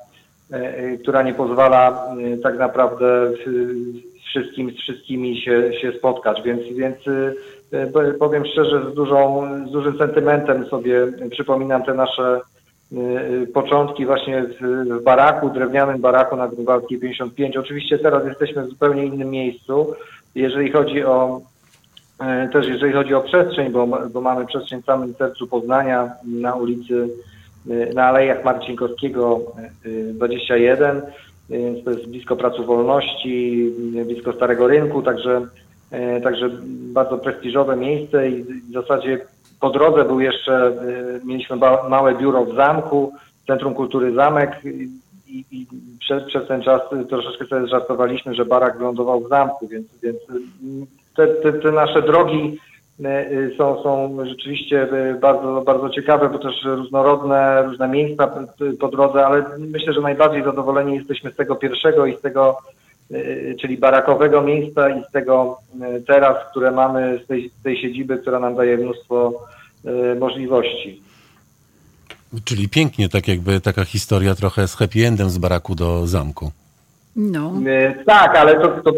[1.03, 2.07] która nie pozwala
[2.43, 3.31] tak naprawdę
[4.31, 6.97] wszystkim, z wszystkimi się, się spotkać, więc, więc
[8.19, 12.41] powiem szczerze, z, dużą, z dużym sentymentem sobie przypominam te nasze
[13.55, 14.63] początki właśnie w,
[15.01, 17.57] w baraku, drewnianym baraku na Grunwaldzkiej 55.
[17.57, 19.95] Oczywiście teraz jesteśmy w zupełnie innym miejscu,
[20.35, 21.41] jeżeli chodzi o
[22.53, 27.09] też jeżeli chodzi o przestrzeń, bo, bo mamy przestrzeń w samym sercu Poznania na ulicy,
[27.95, 29.41] na Alejach Marcinkowskiego
[30.15, 31.03] 21,
[31.51, 33.71] więc to jest blisko Placu Wolności,
[34.07, 35.47] blisko Starego Rynku, także,
[36.23, 36.51] także
[36.93, 39.19] bardzo prestiżowe miejsce i w zasadzie
[39.61, 40.73] po drodze był jeszcze,
[41.25, 41.57] mieliśmy
[41.89, 43.13] małe biuro w zamku,
[43.47, 45.67] Centrum Kultury Zamek i, i
[46.01, 50.19] przez, przez ten czas troszeczkę sobie żartowaliśmy, że barak wylądował w zamku, więc, więc
[51.17, 52.59] te, te, te nasze drogi
[53.59, 54.89] są, są rzeczywiście
[55.21, 58.31] bardzo, bardzo ciekawe, bo też różnorodne, różne miejsca
[58.81, 62.59] po drodze, ale myślę, że najbardziej zadowoleni jesteśmy z tego pierwszego i z tego,
[63.61, 65.59] czyli barakowego miejsca i z tego
[66.07, 69.33] teraz, które mamy, z tej, z tej siedziby, która nam daje mnóstwo
[70.21, 71.03] możliwości.
[72.45, 76.51] Czyli pięknie, tak jakby taka historia trochę z happy endem z baraku do zamku.
[77.17, 77.53] No.
[78.07, 78.93] Tak, ale to, to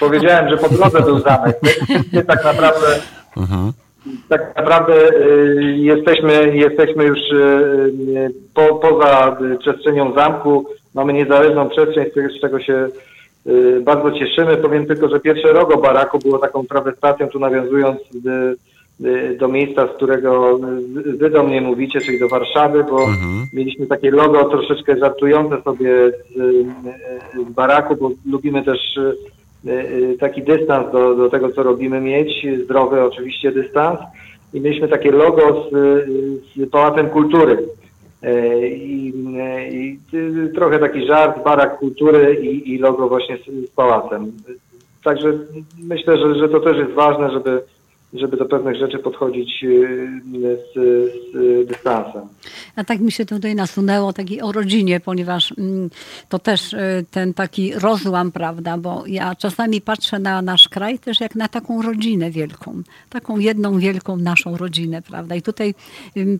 [0.00, 1.56] powiedziałem, że po drodze był zamek.
[2.12, 2.86] My tak naprawdę
[3.36, 3.72] mhm.
[4.28, 10.66] tak naprawdę y, jesteśmy, jesteśmy już y, po, poza przestrzenią zamku.
[10.94, 12.04] Mamy niezależną przestrzeń,
[12.38, 12.88] z czego się
[13.46, 14.56] y, bardzo cieszymy.
[14.56, 17.98] Powiem tylko, że pierwsze rogo baraku było taką trawestacją, tu nawiązując
[19.38, 20.58] do miejsca, z którego
[21.18, 23.46] wy do mnie mówicie, czyli do Warszawy, bo mhm.
[23.52, 28.98] mieliśmy takie logo troszeczkę żartujące sobie z, z baraku, bo lubimy też
[30.20, 34.00] taki dystans do, do tego, co robimy mieć, zdrowy oczywiście dystans
[34.54, 35.74] i mieliśmy takie logo z,
[36.56, 37.58] z Pałacem Kultury.
[38.70, 39.12] I,
[39.72, 39.98] i,
[40.54, 44.32] trochę taki żart, barak kultury i, i logo właśnie z, z pałacem.
[45.04, 45.38] Także
[45.82, 47.62] myślę, że, że to też jest ważne, żeby
[48.14, 50.20] żeby do pewnych rzeczy podchodzić y,
[50.74, 50.74] z,
[51.32, 52.22] z dystansem.
[52.76, 55.90] A tak mi się tutaj nasunęło taki o rodzinie, ponieważ mm,
[56.28, 61.20] to też y, ten taki rozłam, prawda, bo ja czasami patrzę na nasz kraj też
[61.20, 65.34] jak na taką rodzinę wielką, taką jedną wielką naszą rodzinę, prawda.
[65.34, 65.74] I tutaj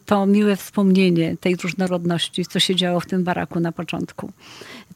[0.07, 4.33] to miłe wspomnienie tej różnorodności, co się działo w tym baraku na początku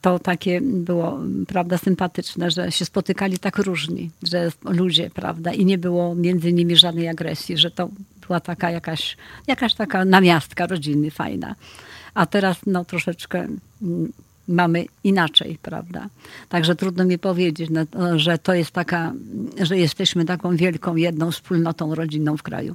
[0.00, 5.78] to takie było, prawda, sympatyczne, że się spotykali tak różni, że ludzie, prawda, i nie
[5.78, 7.88] było między nimi żadnej agresji, że to
[8.26, 11.54] była taka jakaś, jakaś taka namiastka rodziny fajna.
[12.14, 13.48] A teraz no troszeczkę
[13.82, 14.12] mm,
[14.48, 16.08] mamy inaczej, prawda?
[16.48, 19.12] Także trudno mi powiedzieć, no, że to jest taka,
[19.60, 22.74] że jesteśmy taką wielką, jedną wspólnotą rodzinną w kraju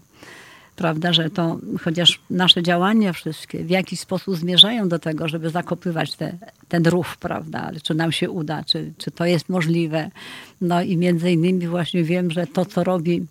[0.76, 6.16] prawda, że to chociaż nasze działania wszystkie w jakiś sposób zmierzają do tego, żeby zakopywać
[6.16, 10.10] te, ten rów, prawda, czy nam się uda, czy, czy to jest możliwe.
[10.62, 13.26] No i między innymi właśnie wiem, że to, co robi,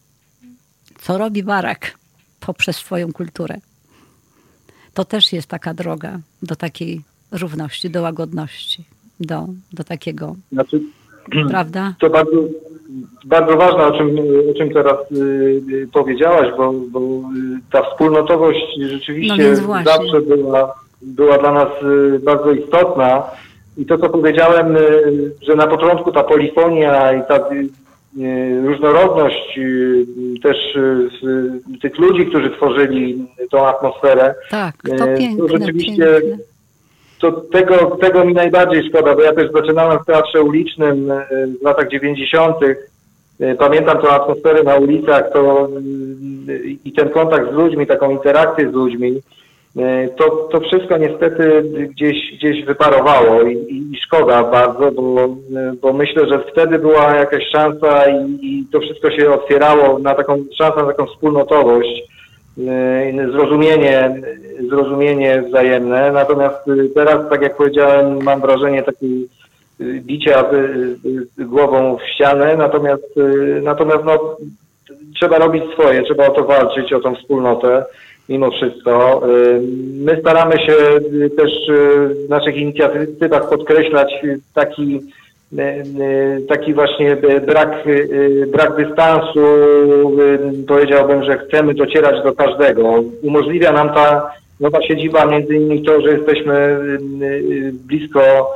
[0.99, 1.99] co robi Barak
[2.41, 3.61] poprzez swoją kulturę,
[4.95, 7.03] to też jest taka droga do takiej
[7.33, 8.85] równości, do łagodności,
[9.21, 10.81] do, do takiego, znaczy,
[11.51, 11.95] prawda?
[12.01, 12.49] To bardzo,
[13.25, 14.17] bardzo ważne, o czym,
[14.51, 14.97] o czym teraz
[15.93, 17.01] powiedziałaś, bo, bo
[17.73, 21.69] ta wspólnotowość rzeczywiście no zawsze była, była dla nas
[22.25, 23.23] bardzo istotna.
[23.77, 24.77] I to, co powiedziałem,
[25.43, 27.39] że na początku ta polifonia i ta
[28.65, 29.61] różnorodność
[30.43, 30.57] też
[31.83, 34.35] tych ludzi, którzy tworzyli tą atmosferę.
[34.51, 36.52] Tak, to piękne, to rzeczywiście piękne
[37.23, 41.27] to tego, tego mi najbardziej szkoda, bo ja też zaczynałem w teatrze ulicznym e,
[41.61, 42.57] w latach 90.
[43.41, 45.69] E, pamiętam tą atmosferę na ulicach to,
[46.85, 49.21] i ten kontakt z ludźmi, taką interakcję z ludźmi.
[49.79, 55.37] E, to, to wszystko niestety gdzieś, gdzieś wyparowało i, i, szkoda bardzo, bo,
[55.83, 60.45] bo myślę, że wtedy była jakaś szansa i, i to wszystko się otwierało na taką
[60.59, 62.22] szansę na taką wspólnotowość E,
[63.33, 64.23] zrozumienie,
[64.69, 66.13] zrozumienie wzajemne.
[66.13, 69.29] Natomiast e, teraz, tak jak powiedziałem, mam wrażenie takiej
[69.81, 70.45] e, bicia
[71.39, 73.15] głową w ścianę, natomiast,
[73.63, 74.37] natomiast no,
[75.15, 77.85] trzeba robić swoje, trzeba o to walczyć, o tą wspólnotę
[78.29, 79.23] mimo wszystko.
[79.95, 80.77] My staramy się
[81.37, 81.51] też
[82.27, 84.13] w naszych inicjatywach podkreślać
[84.55, 85.01] taki
[86.49, 89.41] taki właśnie brak, e, brak dystansu,
[90.69, 93.05] powiedziałbym, że chcemy docierać do każdego.
[93.23, 96.79] Umożliwia nam ta nowa siedziba między innymi to, że jesteśmy
[97.73, 98.51] blisko,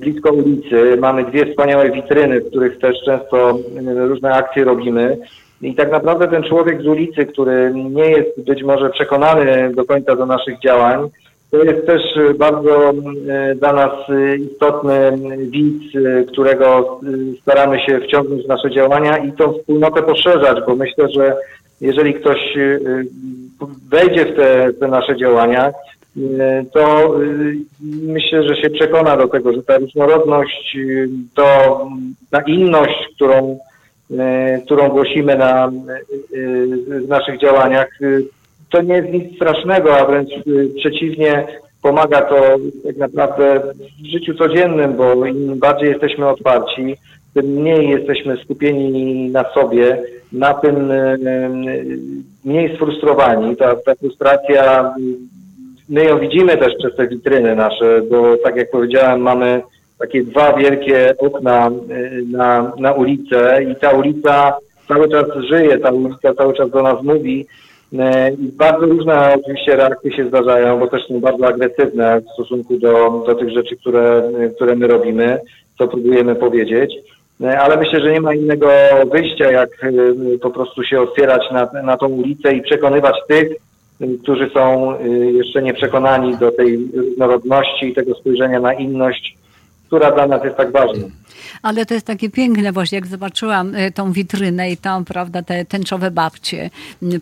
[0.00, 0.96] blisko ulicy.
[1.00, 3.58] Mamy dwie wspaniałe witryny, w których też często
[3.96, 5.18] różne akcje robimy.
[5.62, 10.16] I tak naprawdę ten człowiek z ulicy, który nie jest być może przekonany do końca
[10.16, 11.08] do naszych działań,
[11.50, 15.82] to jest też e, bardzo e, dla nas e, istotny widz,
[16.28, 17.00] którego
[17.42, 21.36] staramy się wciągnąć w nasze działania i tą wspólnotę poszerzać, bo myślę, że
[21.80, 22.54] jeżeli ktoś
[23.88, 25.72] wejdzie w te, te nasze działania,
[26.72, 27.14] to
[28.02, 30.76] myślę, że się przekona do tego, że ta różnorodność,
[31.34, 31.44] to
[32.30, 33.58] ta inność, którą,
[34.64, 35.72] którą głosimy na,
[36.88, 37.88] w naszych działaniach,
[38.70, 41.46] to nie jest nic strasznego, a wręcz y, przeciwnie,
[41.82, 42.36] pomaga to
[42.84, 43.60] tak naprawdę
[44.02, 46.96] w życiu codziennym, bo im bardziej jesteśmy otwarci,
[47.34, 50.02] tym mniej jesteśmy skupieni na sobie,
[50.32, 51.98] na tym y, y,
[52.44, 53.56] mniej sfrustrowani.
[53.56, 54.94] Ta, ta frustracja,
[55.88, 59.62] my ją widzimy też przez te witryny nasze, bo tak jak powiedziałem, mamy
[59.98, 61.70] takie dwa wielkie okna
[62.32, 64.56] na, na ulicę i ta ulica
[64.88, 67.46] cały czas żyje, ta ulica cały czas do nas mówi
[68.38, 73.24] I bardzo różne oczywiście reakcje się zdarzają, bo też są bardzo agresywne w stosunku do,
[73.26, 75.40] do tych rzeczy, które, które my robimy,
[75.78, 76.94] co próbujemy powiedzieć.
[77.40, 78.70] E, ale myślę, że nie ma innego
[79.12, 83.48] wyjścia, jak e, po prostu się otwierać na, na tą ulicę i przekonywać tych,
[84.22, 84.94] którzy są
[85.32, 89.36] jeszcze nie przekonani do tej różnorodności i tego spojrzenia na inność,
[89.86, 91.04] która dla nas jest tak ważna.
[91.62, 95.64] Ale to jest takie piękne właśnie, jak zobaczyłam e, tą witrynę i tam, prawda, te
[95.64, 96.70] tęczowe babcie,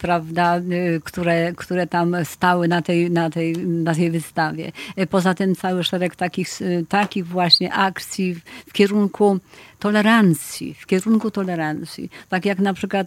[0.00, 0.62] prawda, e,
[1.04, 4.72] które, które tam stały na tej, na tej, na tej wystawie.
[4.96, 6.48] E, poza tym cały szereg takich,
[6.88, 8.34] takich właśnie akcji
[8.66, 9.38] w kierunku
[9.78, 12.10] tolerancji, w kierunku tolerancji.
[12.28, 13.06] Tak jak na przykład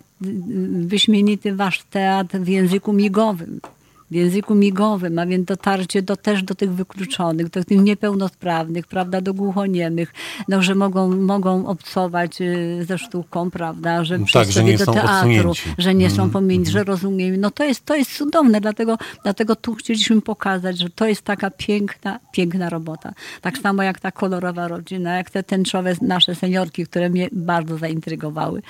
[0.72, 3.60] wyśmienity wasz teatr w języku migowym
[4.12, 9.22] w języku migowym, a więc dotarcie do, też do tych wykluczonych, do tych niepełnosprawnych, prawda,
[9.22, 10.13] do głuchoniemych,
[10.48, 14.93] no, że mogą, mogą obcować y, ze sztuką, prawda, że tak, że nie do są
[14.93, 15.69] teatru, odsunięci.
[15.78, 17.36] że nie są mm, pominięci, że rozumieją.
[17.38, 21.52] No to jest, to jest cudowne, dlatego, dlatego tu chcieliśmy pokazać, że to jest taka
[21.52, 23.13] piękna, piękna robota.
[23.41, 28.62] Tak samo jak ta kolorowa rodzina, jak te tęczowe nasze seniorki, które mnie bardzo zaintrygowały,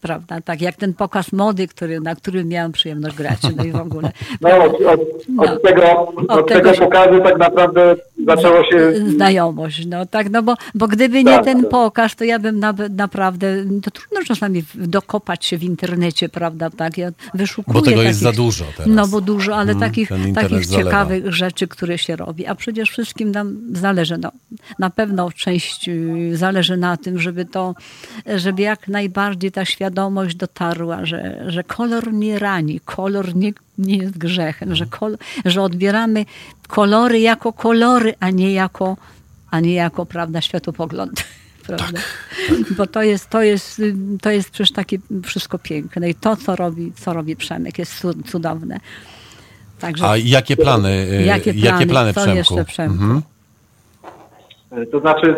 [0.00, 3.76] prawda, tak jak ten pokaz mody, który, na którym miałam przyjemność grać, no i w
[3.76, 4.12] ogóle.
[4.40, 4.48] No,
[4.86, 8.92] od, od no, tego, od, od tego, tego pokazu tak naprawdę zaczęło się...
[9.10, 11.70] Znajomość, no tak, no bo, bo gdyby tak, nie ten tak.
[11.70, 16.98] pokaz, to ja bym na, naprawdę, to trudno czasami dokopać się w internecie, prawda, tak,
[16.98, 18.92] ja wyszukuję Bo tego takich, jest za dużo teraz.
[18.94, 21.36] No bo dużo, ale hmm, takich, takich ciekawych zalewa.
[21.36, 24.32] rzeczy, które się robi, a przecież wszystkim nam zależy, no
[24.78, 27.74] na pewno część y, zależy na tym, żeby to,
[28.36, 34.18] żeby jak najbardziej ta świadomość dotarła, że, że kolor nie rani, kolor nie nie jest
[34.18, 36.24] grzechem, że, kol, że odbieramy
[36.68, 38.96] kolory jako kolory, a nie jako,
[39.50, 41.24] a nie jako prawda, światopogląd.
[41.66, 41.86] Prawda?
[41.86, 42.02] Tak,
[42.48, 42.72] tak.
[42.76, 43.82] Bo to jest, to, jest,
[44.22, 48.80] to jest przecież takie wszystko piękne i to, co robi, co robi Przemek, jest cudowne.
[49.80, 52.36] Także, a jakie plany, jakie plany, jakie plany co Przemku?
[52.36, 52.94] jeszcze Przemku?
[52.94, 53.22] Mhm.
[54.92, 55.34] To znaczy,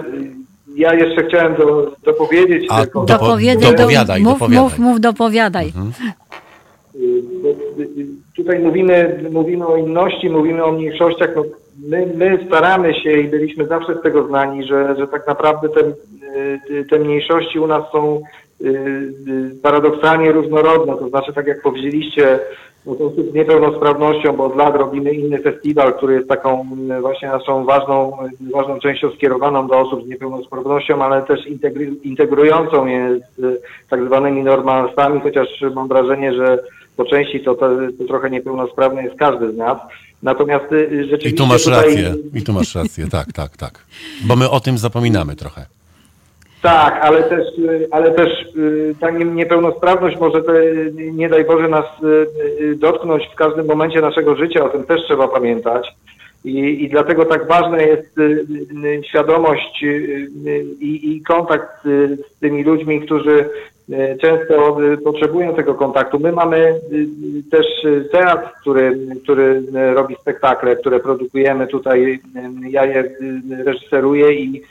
[0.76, 2.66] ja jeszcze chciałem do, dopowiedzieć.
[2.70, 3.04] A, tylko...
[3.04, 4.64] dopowiadaj, dopowiadaj, mów, dopowiadaj.
[4.64, 5.66] Mów, mów, dopowiadaj.
[5.66, 5.92] Mhm.
[8.46, 11.30] Tutaj mówimy, mówimy o inności, mówimy o mniejszościach.
[11.36, 11.42] No,
[11.88, 15.82] my, my staramy się i byliśmy zawsze z tego znani, że, że tak naprawdę te,
[16.90, 18.20] te mniejszości u nas są
[19.62, 22.38] paradoksalnie różnorodne, to znaczy tak jak powiedzieliście,
[22.86, 26.66] osób z niepełnosprawnością, bo od lat robimy inny festiwal, który jest taką
[27.00, 28.16] właśnie naszą ważną,
[28.52, 31.40] ważną częścią skierowaną do osób z niepełnosprawnością, ale też
[32.02, 36.58] integrującą je z tak zwanymi normalstwami, chociaż mam wrażenie, że
[36.96, 39.78] po części to, to, to trochę niepełnosprawny jest każdy z nas.
[40.22, 41.28] Natomiast y, rzeczywiście.
[41.28, 41.82] I tu masz tutaj...
[41.82, 43.84] rację, i tu masz rację, tak, tak, tak.
[44.24, 45.66] Bo my o tym zapominamy trochę.
[46.62, 47.44] Tak, ale też,
[47.90, 50.52] ale też y, ta niepełnosprawność może te,
[50.92, 51.84] nie daj Boże nas
[52.60, 55.88] y, dotknąć w każdym momencie naszego życia, o tym też trzeba pamiętać.
[56.44, 58.16] I, i dlatego tak ważna jest
[59.08, 59.84] świadomość
[60.80, 63.48] i, i kontakt z tymi ludźmi, którzy
[64.20, 66.18] często potrzebują tego kontaktu.
[66.18, 66.80] My mamy
[67.50, 67.66] też
[68.12, 69.62] teatr, który, który
[69.94, 72.20] robi spektakle, które produkujemy tutaj.
[72.70, 73.04] Ja je
[73.64, 74.62] reżyseruję i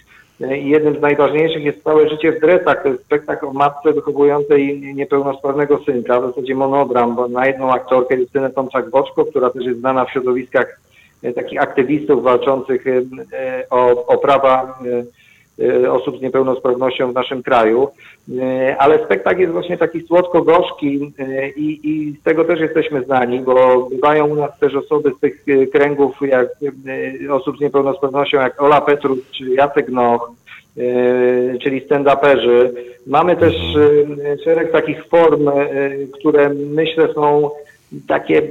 [0.50, 2.84] jednym z najważniejszych jest całe życie w dresach.
[2.84, 8.16] To jest spektakl o matce wychowującej niepełnosprawnego synka, w zasadzie monodram, bo na jedną aktorkę
[8.16, 10.80] Justynę Tomczak-Boczko, która też jest znana w środowiskach
[11.24, 13.02] e, takich aktywistów walczących e,
[13.70, 15.25] o, o prawa e,
[15.92, 17.88] osób z niepełnosprawnością w naszym kraju.
[18.78, 21.14] Ale spektakl jest właśnie taki słodko-gorzki
[21.56, 25.46] i, i z tego też jesteśmy znani, bo bywają u nas też osoby z tych
[25.72, 26.48] kręgów jak
[27.32, 30.32] osób z niepełnosprawnością jak Ola Petrus czy Jacek Noch,
[31.62, 32.70] czyli stand-uperzy.
[33.08, 33.56] Mamy też
[34.44, 35.50] szereg takich form,
[36.14, 37.50] które myślę są
[38.08, 38.42] takie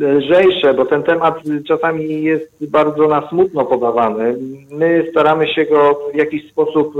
[0.00, 4.36] lżejsze, bo ten temat czasami jest bardzo na smutno podawany.
[4.70, 6.94] My staramy się go w jakiś sposób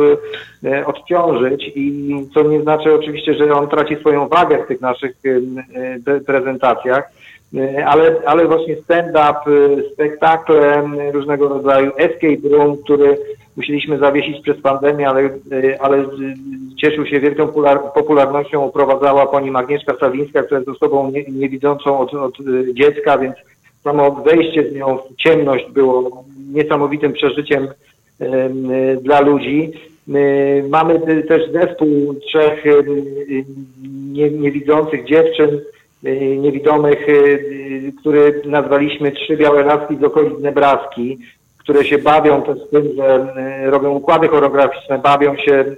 [0.64, 5.16] e, odciążyć i co nie znaczy oczywiście, że on traci swoją wagę w tych naszych
[6.06, 7.23] e, prezentacjach, e,
[7.86, 9.38] ale, ale właśnie stand-up,
[9.92, 13.16] spektakle różnego rodzaju, escape room, który
[13.56, 15.30] musieliśmy zawiesić przez pandemię, ale,
[15.80, 16.04] ale
[16.80, 17.48] cieszył się wielką
[17.94, 22.36] popularnością, prowadzała pani Agnieszka Sawińska, która jest osobą niewidzącą od, od
[22.72, 23.34] dziecka, więc
[23.82, 27.68] samo wejście z nią w ciemność było niesamowitym przeżyciem
[29.02, 29.72] dla ludzi.
[30.68, 32.64] Mamy też zespół trzech
[34.32, 35.60] niewidzących dziewczyn,
[36.38, 37.06] niewidomych,
[38.00, 41.18] który nazwaliśmy Trzy Białe Laski z okolic Nebraski
[41.64, 43.34] które się bawią też z tym, że
[43.66, 45.74] y, robią układy choreograficzne, bawią się y,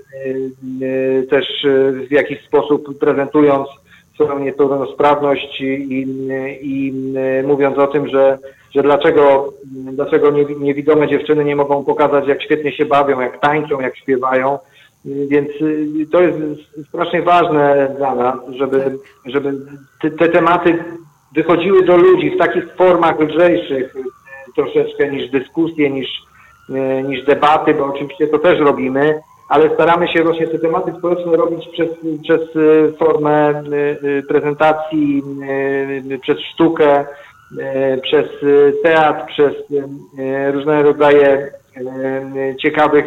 [0.83, 1.67] y, też
[2.09, 3.69] w jakiś sposób prezentując
[4.15, 6.07] swoją niepełnosprawność i,
[6.61, 6.93] i
[7.47, 8.39] mówiąc o tym, że,
[8.75, 9.53] że dlaczego,
[9.93, 14.59] dlaczego niewidome dziewczyny nie mogą pokazać, jak świetnie się bawią, jak tańczą, jak śpiewają.
[15.07, 15.49] Więc
[16.12, 16.38] to jest
[16.88, 19.53] strasznie ważne dla nas, żeby, żeby
[20.03, 20.85] te, te tematy
[21.35, 23.95] wychodziły do ludzi w takich formach lżejszych,
[24.55, 26.09] troszeczkę niż dyskusje, niż,
[26.75, 31.37] e, niż debaty, bo oczywiście to też robimy, ale staramy się właśnie te tematy społeczne
[31.37, 31.88] robić przez,
[32.23, 32.40] przez
[32.99, 33.62] formę
[34.29, 35.23] prezentacji,
[36.23, 37.05] przez sztukę,
[38.03, 38.27] przez
[38.83, 39.55] teatr, przez
[40.53, 41.51] różne rodzaje
[42.62, 43.05] ciekawych,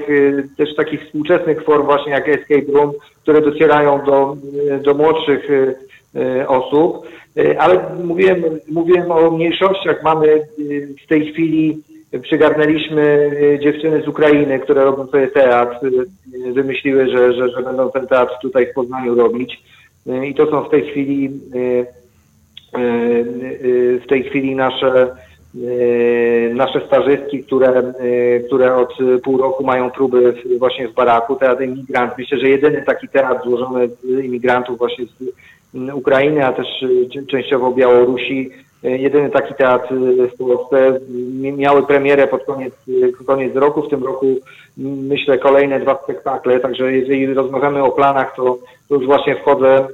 [0.58, 4.38] też takich współczesnych form właśnie jak Escape Room, które docierają do,
[4.84, 5.48] do młodszych
[6.48, 7.08] osób.
[7.38, 10.04] E, ale mówiłem, mówiłem o mniejszościach.
[10.04, 10.42] Mamy
[11.04, 11.84] w tej chwili,
[12.22, 13.32] przygarnęliśmy
[13.64, 15.90] dziewczyny z Ukrainy, które robią sobie teatr.
[16.54, 19.64] Wymyśliły, że, że, że będą ten teatr tutaj w Poznaniu robić.
[20.28, 21.30] I to są w tej chwili
[24.02, 25.08] w tej chwili nasze
[26.54, 27.94] nasze stażystki, które,
[28.48, 32.18] które od pół roku mają próby właśnie w baraku, teatr imigrant.
[32.18, 36.68] Myślę, że jedyny taki teatr złożony z imigrantów właśnie z Ukrainy, a też
[37.28, 38.50] częściowo Białorusi.
[38.84, 39.94] Jedyny taki teatr
[40.34, 41.00] w Polsce.
[41.58, 42.74] Miały premierę pod koniec,
[43.26, 43.82] koniec roku.
[43.82, 44.36] W tym roku
[44.78, 46.60] myślę kolejne dwa spektakle.
[46.60, 48.58] Także jeżeli rozmawiamy o planach, to
[48.90, 49.88] już właśnie wchodzę,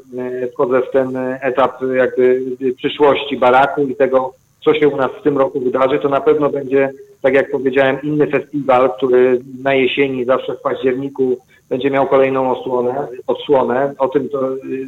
[0.53, 2.41] wchodzę w ten etap jakby
[2.77, 4.33] przyszłości baraku i tego,
[4.65, 5.99] co się u nas w tym roku wydarzy.
[5.99, 11.38] To na pewno będzie, tak jak powiedziałem, inny festiwal, który na jesieni, zawsze w październiku
[11.69, 14.88] będzie miał kolejną osłonę, odsłonę, o tym to y,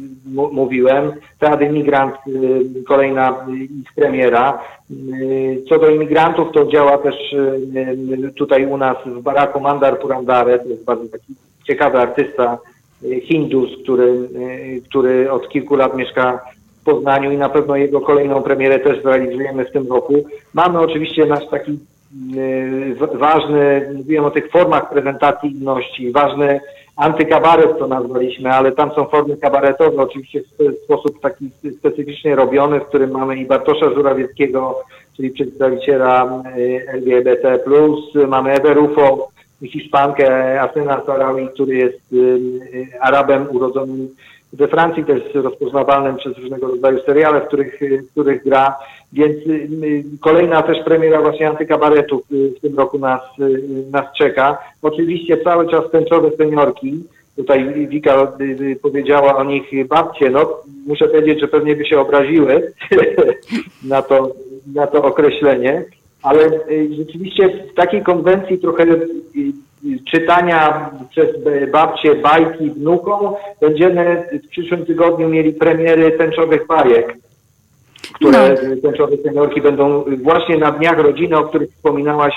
[0.52, 1.12] mówiłem.
[1.38, 4.60] Teatr Imigrant, y, kolejna ich premiera.
[4.90, 7.14] Y, co do imigrantów, to działa też
[8.36, 11.34] tutaj u nas w baraku Mandar Purandare, to jest bardzo taki
[11.66, 12.58] ciekawy artysta,
[13.22, 14.28] Hindus, który,
[14.88, 16.40] który od kilku lat mieszka
[16.88, 20.14] Poznaniu i na pewno jego kolejną premierę też zrealizujemy w tym roku.
[20.54, 21.78] Mamy oczywiście nasz taki
[23.14, 26.60] ważny, mówiłem o tych formach prezentacji inności, ważny
[26.96, 32.86] antykabaret to nazwaliśmy, ale tam są formy kabaretowe, oczywiście w sposób taki specyficznie robiony, w
[32.86, 34.78] którym mamy i Bartosza Żurawieckiego,
[35.16, 36.42] czyli przedstawiciela
[36.94, 37.58] LGBT+,
[38.28, 39.28] mamy Ewę Rufo,
[39.62, 42.00] Hiszpankę Asena Sarawi, który jest
[43.00, 44.08] Arabem urodzonym
[44.52, 48.76] we Francji, też rozpoznawalnym przez różnego rodzaju seriale, w których, w których gra.
[49.12, 49.36] Więc
[50.20, 53.20] kolejna też premiera właśnie antykabaretu w tym roku nas,
[53.90, 54.58] nas czeka.
[54.82, 57.04] Oczywiście cały czas tęczowe seniorki,
[57.38, 58.32] Tutaj Wika
[58.82, 60.30] powiedziała o nich babcie.
[60.30, 62.72] No, muszę powiedzieć, że pewnie by się obraziły
[63.84, 64.34] na, to,
[64.74, 65.84] na to określenie,
[66.22, 69.52] ale y, rzeczywiście w takiej konwencji trochę y, y,
[70.10, 71.28] czytania przez
[71.72, 77.16] babcie bajki wnukom będziemy w przyszłym tygodniu mieli premiery tęczowych bajek,
[78.12, 78.76] które no.
[78.82, 82.34] tęczowe seniorki będą właśnie na Dniach Rodziny, o których wspominałaś,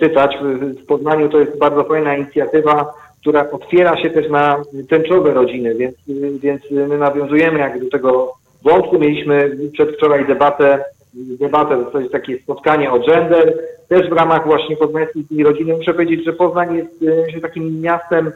[0.00, 0.36] czytać.
[0.82, 2.94] W Poznaniu to jest bardzo fajna inicjatywa
[3.24, 5.96] która otwiera się też na tęczowe rodziny, więc,
[6.40, 8.98] więc my nawiązujemy jak do tego wątku.
[8.98, 10.84] Mieliśmy przedwczoraj debatę,
[11.14, 13.58] debatę, to jest takie spotkanie o gender,
[13.88, 15.76] też w ramach właśnie poznańskiej rodziny.
[15.76, 17.04] Muszę powiedzieć, że Poznań jest
[17.36, 18.32] e, takim miastem,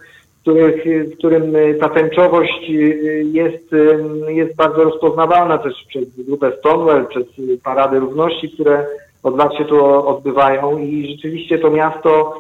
[1.07, 2.70] w którym ta tęczowość
[3.33, 3.74] jest,
[4.29, 7.26] jest bardzo rozpoznawalna też przez grupę Stonewall, przez
[7.64, 8.87] Parady Równości, które
[9.22, 12.35] od lat się tu odbywają i rzeczywiście to miasto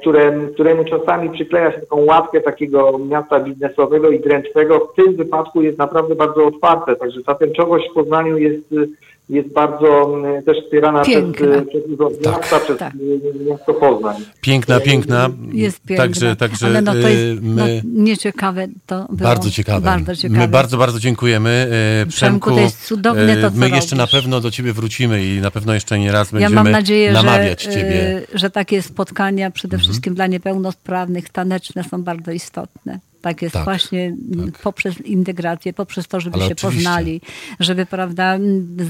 [0.00, 5.62] które, któremu czasami przykleja się taką łatkę takiego miasta biznesowego i dręcznego, w tym wypadku
[5.62, 6.96] jest naprawdę bardzo otwarte.
[6.96, 8.74] Także ta tęczowość w Poznaniu jest
[9.28, 11.46] jest bardzo mm, też wspierana piękna.
[11.46, 12.94] przez, przez urząd tak, miasta, przez tak.
[13.48, 14.16] miasto Poznań.
[14.40, 15.30] Piękna, piękna.
[15.52, 16.04] Jest piękna.
[16.04, 19.28] Także, także Ale no to jest my, no, nieciekawe to było.
[19.28, 19.80] Bardzo ciekawe.
[19.80, 20.40] Bardzo ciekawe.
[20.40, 21.70] My bardzo, bardzo dziękujemy.
[22.02, 24.12] E, Przemku, to jest cudowne to, co My jeszcze robisz.
[24.12, 27.12] na pewno do ciebie wrócimy i na pewno jeszcze nie raz będziemy ja mam nadzieję,
[27.12, 28.22] namawiać że, ciebie.
[28.34, 29.82] że takie spotkania przede mhm.
[29.84, 32.98] wszystkim dla niepełnosprawnych, taneczne są bardzo istotne.
[33.24, 34.58] Tak jest tak, właśnie tak.
[34.58, 36.76] poprzez integrację, poprzez to, żeby Ale się oczywiście.
[36.76, 37.20] poznali,
[37.60, 38.38] żeby prawda,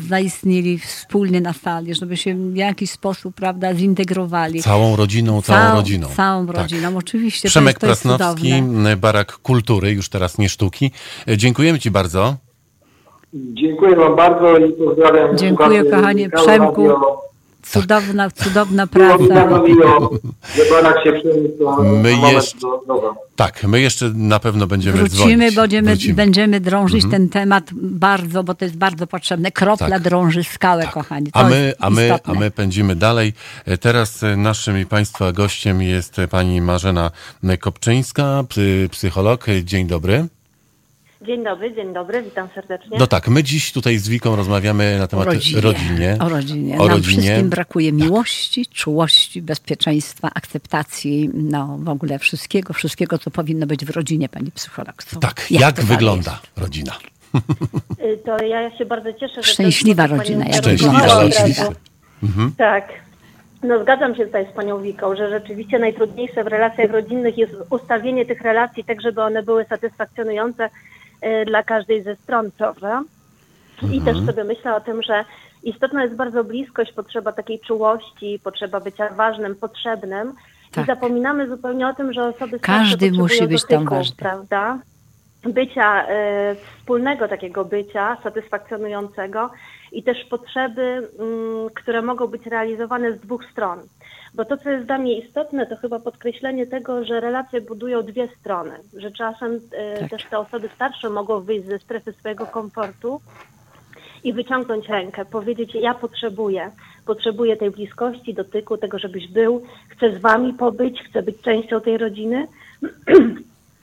[0.09, 4.63] zaistnieli wspólnie na sali, żeby się w jakiś sposób prawda, zintegrowali.
[4.63, 6.09] Całą rodziną, całą Cał, rodziną.
[6.17, 6.57] Całą tak.
[6.57, 7.49] rodziną, oczywiście.
[7.49, 8.63] Przemek to jest, to Prasnowski,
[8.97, 10.91] Barak Kultury, już teraz nie sztuki.
[11.37, 12.37] Dziękujemy Ci bardzo.
[13.35, 15.39] Dziękuję Wam bardzo i pozdrawiam.
[15.39, 16.89] Dziękuję kochanie Przemku.
[17.67, 19.49] Cudowna, cudowna praca.
[22.03, 22.59] My jeszcze,
[23.37, 26.15] tak, my jeszcze na pewno będziemy Wrócimy, będziemy, Wrócimy.
[26.15, 27.23] będziemy drążyć mhm.
[27.23, 29.53] ten temat bardzo, bo to jest bardzo potrzebne.
[29.53, 30.03] Kropla tak.
[30.03, 30.95] drąży skałę, tak.
[30.95, 31.33] kochani.
[31.33, 33.33] To a, my, a, my, a my pędzimy dalej.
[33.81, 37.11] Teraz naszym i Państwa gościem jest pani Marzena
[37.61, 38.45] Kopczyńska,
[38.91, 39.47] psycholog.
[39.65, 40.27] Dzień dobry.
[41.27, 42.99] Dzień dobry, dzień dobry, witam serdecznie.
[42.99, 45.61] No tak, my dziś tutaj z Wiką rozmawiamy na temat o rodzinie.
[45.61, 46.17] rodzinie.
[46.21, 46.75] O rodzinie.
[46.75, 47.23] O Nam rodzinie.
[47.23, 48.01] wszystkim brakuje tak.
[48.01, 54.51] miłości, czułości, bezpieczeństwa, akceptacji, no w ogóle wszystkiego, wszystkiego, co powinno być w rodzinie, pani
[54.51, 55.05] psycholog.
[55.05, 56.59] Co, tak, jak, jak wygląda jest?
[56.59, 56.93] rodzina?
[58.05, 59.53] Y, to ja się bardzo cieszę, że...
[59.53, 61.69] Szczęśliwa rodzina, jak Szczęśliwa, wygląda.
[62.23, 62.53] Mhm.
[62.59, 62.89] Tak.
[63.63, 68.27] No zgadzam się tutaj z panią Wiką, że rzeczywiście najtrudniejsze w relacjach rodzinnych jest ustawienie
[68.27, 70.71] tych relacji tak, żeby one były satysfakcjonujące
[71.47, 73.03] dla każdej ze stron, prawda?
[73.83, 74.27] I też mhm.
[74.27, 75.25] sobie myślę o tym, że
[75.63, 80.33] istotna jest bardzo bliskość, potrzeba takiej czułości, potrzeba bycia ważnym, potrzebnym.
[80.73, 80.85] Tak.
[80.85, 84.17] I zapominamy zupełnie o tym, że osoby Każdy musi być tam ważny.
[84.17, 84.79] prawda?
[85.45, 89.51] Bycia, y, wspólnego takiego bycia, satysfakcjonującego
[89.93, 93.79] i też potrzeby, y, które mogą być realizowane z dwóch stron.
[94.35, 98.29] Bo to, co jest dla mnie istotne, to chyba podkreślenie tego, że relacje budują dwie
[98.41, 100.11] strony, że czasem e, tak.
[100.11, 103.21] też te osoby starsze mogą wyjść ze strefy swojego komfortu
[104.25, 106.71] i wyciągnąć rękę, powiedzieć: Ja potrzebuję,
[107.07, 111.99] potrzebuję tej bliskości, dotyku, tego, żebyś był, chcę z wami pobyć, chcę być częścią tej
[111.99, 112.47] rodziny.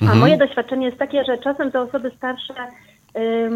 [0.02, 0.20] A mhm.
[0.20, 2.54] moje doświadczenie jest takie, że czasem te osoby starsze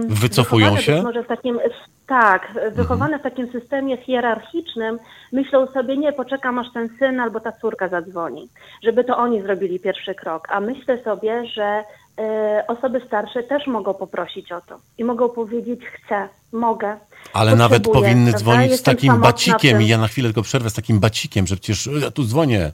[0.08, 1.02] Wycofują się?
[1.04, 1.60] Może w takim,
[2.08, 5.00] tak, wychowane w takim systemie hierarchicznym,
[5.32, 8.50] myślą sobie, nie, poczekam aż ten syn albo ta córka zadzwoni,
[8.84, 10.48] żeby to oni zrobili pierwszy krok.
[10.52, 11.84] A myślę sobie, że
[12.20, 12.24] y,
[12.68, 16.98] osoby starsze też mogą poprosić o to i mogą powiedzieć, chcę, mogę.
[17.34, 18.40] Ale nawet powinny prawda?
[18.40, 21.56] dzwonić Jestem z takim bacikiem i ja na chwilę tylko przerwę z takim bacikiem, że
[21.56, 22.72] przecież ja tu dzwonię.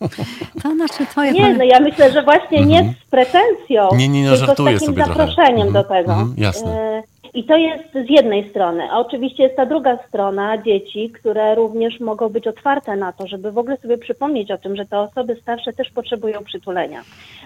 [0.62, 1.32] To znaczy twoje...
[1.32, 2.94] Nie, no ja myślę, że właśnie nie mhm.
[3.06, 5.84] z pretensją, nie, nie, no, tylko z takim zaproszeniem do mhm.
[5.84, 6.12] tego.
[6.12, 6.98] Mhm, jasne.
[6.98, 7.02] Y,
[7.34, 8.88] I to jest z jednej strony.
[8.90, 13.52] A oczywiście jest ta druga strona dzieci, które również mogą być otwarte na to, żeby
[13.52, 17.02] w ogóle sobie przypomnieć o tym, że te osoby starsze też potrzebują przytulenia.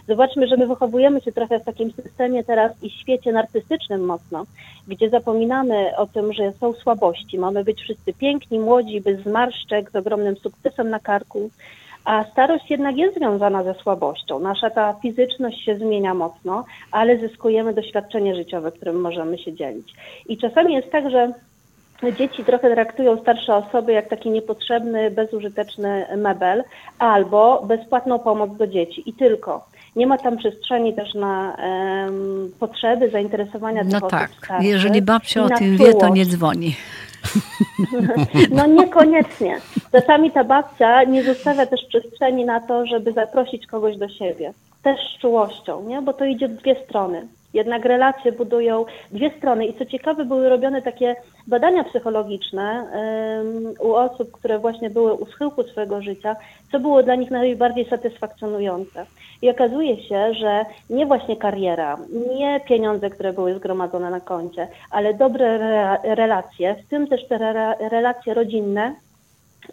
[0.08, 4.44] Zobaczmy, że my wychowujemy się trochę w takim systemie teraz i świecie narcystycznym mocno,
[4.88, 7.38] gdzie zapominamy o tym, że są słabości.
[7.38, 11.50] Mamy być wszyscy piękni, młodzi, bez zmarszczek, z ogromnym sukcesem na karku
[12.04, 14.38] a starość jednak jest związana ze słabością.
[14.38, 19.94] Nasza ta fizyczność się zmienia mocno, ale zyskujemy doświadczenie życiowe, którym możemy się dzielić.
[20.28, 21.32] I czasami jest tak, że
[22.18, 26.64] dzieci trochę traktują starsze osoby jak taki niepotrzebny, bezużyteczny mebel
[26.98, 29.66] albo bezpłatną pomoc do dzieci i tylko.
[29.96, 31.56] Nie ma tam przestrzeni też na
[32.04, 34.30] um, potrzeby, zainteresowania no tych tak.
[34.30, 34.68] osób starszych.
[34.68, 36.76] Jeżeli babcia o tym wie, to nie dzwoni.
[38.50, 39.60] No niekoniecznie.
[39.92, 44.52] Czasami ta babcia nie zostawia też przestrzeni na to, żeby zaprosić kogoś do siebie.
[44.82, 46.02] Też z czułością, nie?
[46.02, 47.28] bo to idzie w dwie strony.
[47.54, 52.86] Jednak relacje budują dwie strony i co ciekawe były robione takie badania psychologiczne
[53.80, 56.36] u osób, które właśnie były u schyłku swojego życia,
[56.72, 59.06] co było dla nich najbardziej satysfakcjonujące.
[59.42, 61.98] I okazuje się, że nie właśnie kariera,
[62.38, 67.34] nie pieniądze, które były zgromadzone na koncie, ale dobre re relacje, w tym też te
[67.34, 68.94] re relacje rodzinne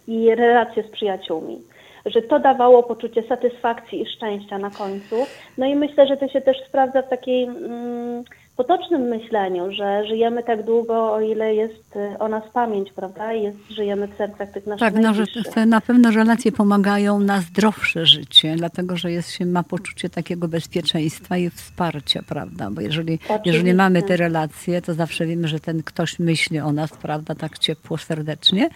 [0.06, 1.62] i relacje z przyjaciółmi
[2.06, 5.16] że to dawało poczucie satysfakcji i szczęścia na końcu.
[5.58, 8.24] No i myślę, że to się też sprawdza w takiej mm,
[8.58, 13.32] potocznym myśleniu, że żyjemy tak długo, o ile jest y, o nas pamięć, prawda?
[13.32, 15.24] I jest, żyjemy w sercach tych naszych Tak, no, że
[15.54, 20.48] te na pewno relacje pomagają na zdrowsze życie, dlatego że jest się, ma poczucie takiego
[20.48, 22.70] bezpieczeństwa i wsparcia, prawda?
[22.70, 26.90] Bo jeżeli, jeżeli mamy te relacje, to zawsze wiemy, że ten ktoś myśli o nas,
[26.90, 28.68] prawda, tak ciepło, serdecznie.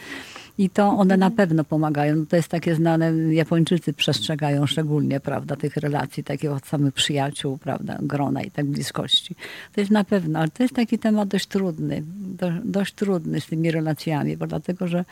[0.58, 2.26] I to one na pewno pomagają.
[2.26, 7.98] To jest takie znane, Japończycy przestrzegają szczególnie, prawda, tych relacji, takiego od samych przyjaciół, prawda,
[8.02, 9.34] grona i tak bliskości.
[9.74, 13.46] To jest na pewno, ale to jest taki temat dość trudny, do, dość trudny z
[13.46, 15.04] tymi relacjami, bo dlatego, że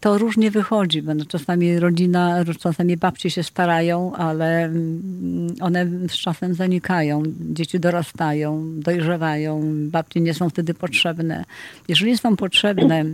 [0.00, 6.12] to różnie wychodzi, bo no czasami rodzina, czasami babcie się starają, ale mm, one z
[6.12, 7.22] czasem zanikają.
[7.40, 11.44] Dzieci dorastają, dojrzewają, babcie nie są wtedy potrzebne.
[11.88, 13.04] Jeżeli są potrzebne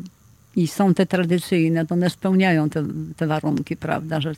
[0.56, 2.84] i są te tradycyjne, to one spełniają te,
[3.16, 4.20] te warunki, prawda?
[4.20, 4.32] Że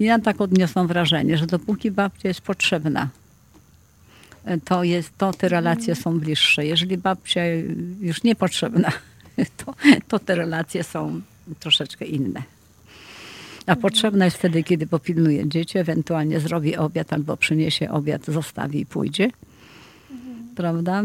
[0.00, 3.08] ja tak odniosłam wrażenie, że dopóki babcia jest potrzebna,
[4.64, 6.66] to, jest, to te relacje są bliższe.
[6.66, 7.40] Jeżeli babcia
[8.00, 8.92] już niepotrzebna,
[9.64, 9.74] to,
[10.08, 11.20] to te relacje są
[11.60, 12.42] troszeczkę inne.
[13.66, 18.86] A potrzebna jest wtedy, kiedy popilnuje dzieci, ewentualnie zrobi obiad albo przyniesie obiad, zostawi i
[18.86, 19.30] pójdzie.
[20.56, 21.02] Prawda?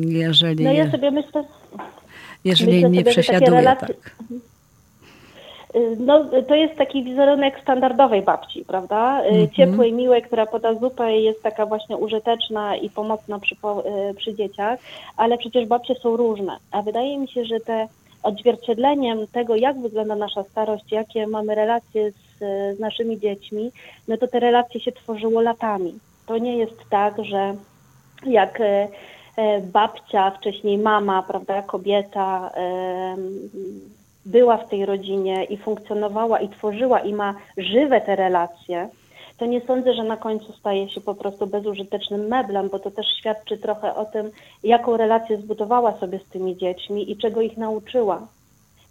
[0.00, 1.44] Jeżeli, No ja sobie myślę,
[2.46, 4.12] jeżeli myślę nie sobie, przesiaduje, relacje- tak.
[5.76, 9.22] Y, No, to jest taki wizerunek standardowej babci, prawda?
[9.24, 9.50] Y, Mhm.
[9.50, 14.34] Ciepłej, miłej, która poda zupę i jest taka właśnie użyteczna i pomocna przy, y, przy
[14.34, 14.78] dzieciach,
[15.16, 16.56] ale przecież babcie są różne.
[16.70, 17.88] A wydaje mi się, że te
[18.22, 22.16] odzwierciedleniem tego, jak wygląda nasza starość, jakie mamy relacje z,
[22.76, 23.70] z naszymi dziećmi,
[24.08, 25.94] no to te relacje się tworzyło latami.
[26.26, 27.54] To nie jest tak, że
[28.26, 28.88] jak e,
[29.72, 33.18] babcia, wcześniej mama, prawda, kobieta em,
[34.26, 38.88] była w tej rodzinie i funkcjonowała i tworzyła i ma żywe te relacje,
[39.38, 43.06] to nie sądzę, że na końcu staje się po prostu bezużytecznym meblem, bo to też
[43.18, 44.30] świadczy trochę o tym,
[44.64, 48.26] jaką relację zbudowała sobie z tymi dziećmi i czego ich nauczyła.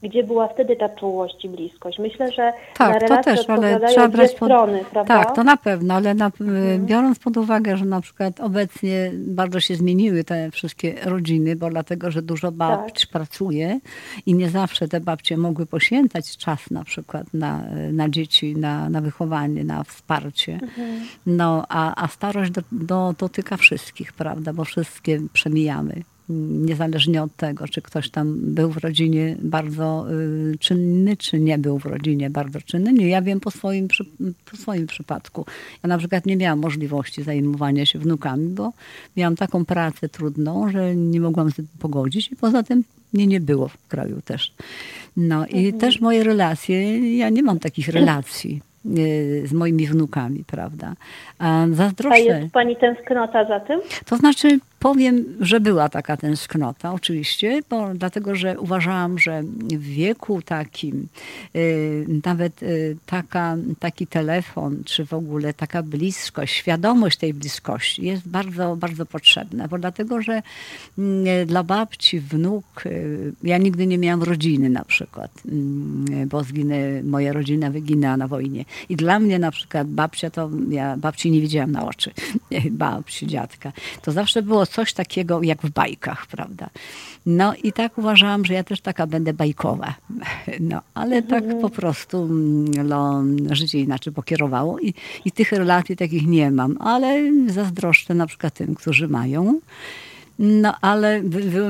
[0.06, 2.00] Gdzie była wtedy ta czułość i bliskość.
[2.00, 4.50] Myślę, że na Tak, to relacje też, ale trzeba brać pod...
[4.50, 5.24] strony, prawda?
[5.24, 6.86] Tak, to na pewno, ale na, Mhm.
[6.86, 12.12] biorąc pod uwagę, że na przykład obecnie bardzo się zmieniły te wszystkie rodziny, bo dlatego,
[12.12, 13.80] że dużo babć pracuje
[14.26, 19.02] i nie zawsze te babcie mogły poświęcać czas na przykład na, na dzieci, na, na
[19.02, 20.54] wychowanie, na wsparcie.
[20.54, 21.02] Mhm.
[21.26, 26.02] No, a, a starość do, do, dotyka wszystkich, prawda, bo wszystkie przemijamy.
[26.30, 30.06] Niezależnie od tego, czy ktoś tam był w rodzinie bardzo
[30.54, 32.94] y, czynny, czy nie był w rodzinie bardzo czynny.
[32.94, 33.88] Nie, ja wiem po swoim,
[34.52, 35.46] po swoim przypadku.
[35.84, 38.74] Ja na przykład nie miałam możliwości zajmowania się wnukami, bo
[39.18, 43.40] miałam taką pracę trudną, że nie mogłam z tym pogodzić i poza tym mnie nie
[43.40, 44.54] było w kraju też.
[45.18, 48.62] No i też moje relacje, ja nie mam takich relacji
[48.98, 50.94] y, z moimi wnukami, prawda.
[51.40, 52.20] A A zazdroszczę.
[52.20, 53.82] jest Pani tęsknota za tym?
[54.06, 60.42] To znaczy, powiem, że była taka tęsknota, oczywiście, bo, dlatego że uważałam, że w wieku
[60.42, 61.08] takim
[61.56, 68.28] y, nawet y, taka, taki telefon, czy w ogóle taka bliskość, świadomość tej bliskości jest
[68.28, 70.42] bardzo, bardzo potrzebna, bo dlatego, że
[70.98, 77.04] mm, dla babci, wnuk, y, ja nigdy nie miałam rodziny na przykład, mm, bo zginę,
[77.04, 78.66] moja rodzina wyginęła na wojnie.
[78.90, 82.12] I dla mnie na przykład babcia to, ja babci nie widziałam na oczy,
[82.72, 83.72] babci, dziadka.
[84.02, 86.70] To zawsze było coś takiego jak w bajkach, prawda?
[87.26, 89.96] No i tak uważałam, że ja też taka będę bajkowa.
[90.60, 94.94] No, ale tak po prostu mm, no, życie inaczej pokierowało i,
[95.26, 99.60] i tych relacji takich nie mam, ale zazdroszczę na przykład tym, którzy mają.
[100.40, 101.22] No ale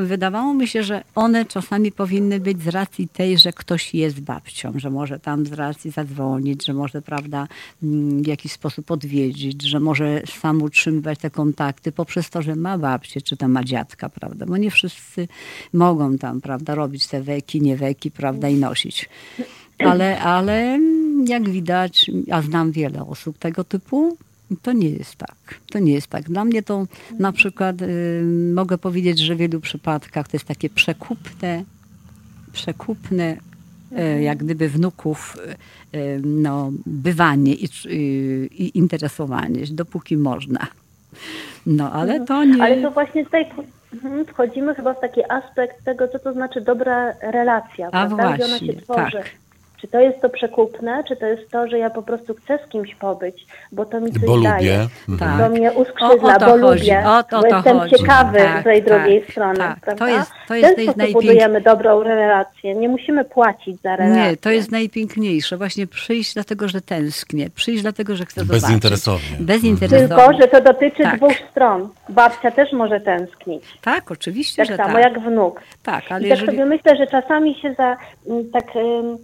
[0.03, 4.73] wydawało mi się, że one czasami powinny być z racji tej, że ktoś jest babcią,
[4.75, 7.47] że może tam z racji zadzwonić, że może, prawda,
[7.83, 12.77] mm, w jakiś sposób odwiedzić, że może sam utrzymywać te kontakty poprzez to, że ma
[12.77, 15.27] babcię, czy tam ma dziadka, prawda, bo nie wszyscy
[15.73, 19.09] mogą tam, prawda, robić te weki, nie weki, prawda, i nosić.
[19.79, 20.79] Ale, ale
[21.27, 24.17] jak widać, ja znam wiele osób tego typu,
[24.61, 25.35] to nie jest tak.
[25.71, 26.23] To nie jest tak.
[26.23, 26.85] Dla mnie to
[27.19, 28.23] na przykład y,
[28.53, 31.63] mogę powiedzieć, że w wielu przypadkach to jest takie przekupne,
[32.53, 33.37] przekupne
[34.17, 35.37] y, jak gdyby wnuków
[35.95, 37.89] y, no, bywanie i, y,
[38.51, 40.67] i interesowanie, dopóki można.
[41.65, 42.63] No, ale to nie...
[42.63, 43.45] Ale to właśnie tutaj
[43.93, 48.15] mhm, wchodzimy chyba w taki aspekt tego, co to znaczy dobra relacja, A prawda?
[48.15, 49.17] właśnie, Gdzie ona się tworzy.
[49.17, 49.44] tak.
[49.81, 52.69] Czy to jest to przekupne, czy to jest to, że ja po prostu chcę z
[52.69, 54.87] kimś pobyć, bo to mi coś Bo daje, lubię.
[55.09, 55.37] Mhm.
[55.39, 57.95] bo mnie uskrzydla, O- o to bo chodzi, lubię, o to- bo to jestem chodzi.
[57.95, 59.97] ciekawy Tak, z tej tak, drugiej strony, tak.
[59.97, 60.75] To jest- to jest
[61.13, 62.75] budujemy dobrą relację.
[62.75, 64.23] Nie musimy płacić za relację.
[64.23, 65.57] Nie, to jest najpiękniejsze.
[65.57, 67.49] Właśnie przyjść dlatego, że tęsknię.
[67.49, 68.63] Przyjść dlatego, że chcę zobaczyć.
[68.63, 69.37] Bezinteresownie.
[69.39, 70.07] Bezinteresownie.
[70.15, 71.15] Tylko, że to dotyczy Tak.
[71.17, 71.89] dwóch stron.
[72.09, 73.63] Babcia też może tęsknić.
[73.81, 75.03] Tak, oczywiście, Tak że samo tak.
[75.03, 75.61] jak wnuk.
[75.83, 76.57] Tak, ale I tak jeżeli...
[76.57, 77.97] sobie myślę, że czasami się za,
[78.53, 79.17] tak ym,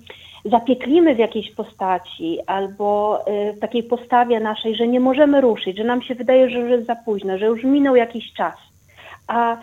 [0.46, 5.84] zapieklimy w jakiejś postaci albo y, w takiej postawie naszej, że nie możemy ruszyć, że
[5.84, 8.56] nam się wydaje, że już jest za późno, że już minął jakiś czas.
[9.28, 9.58] A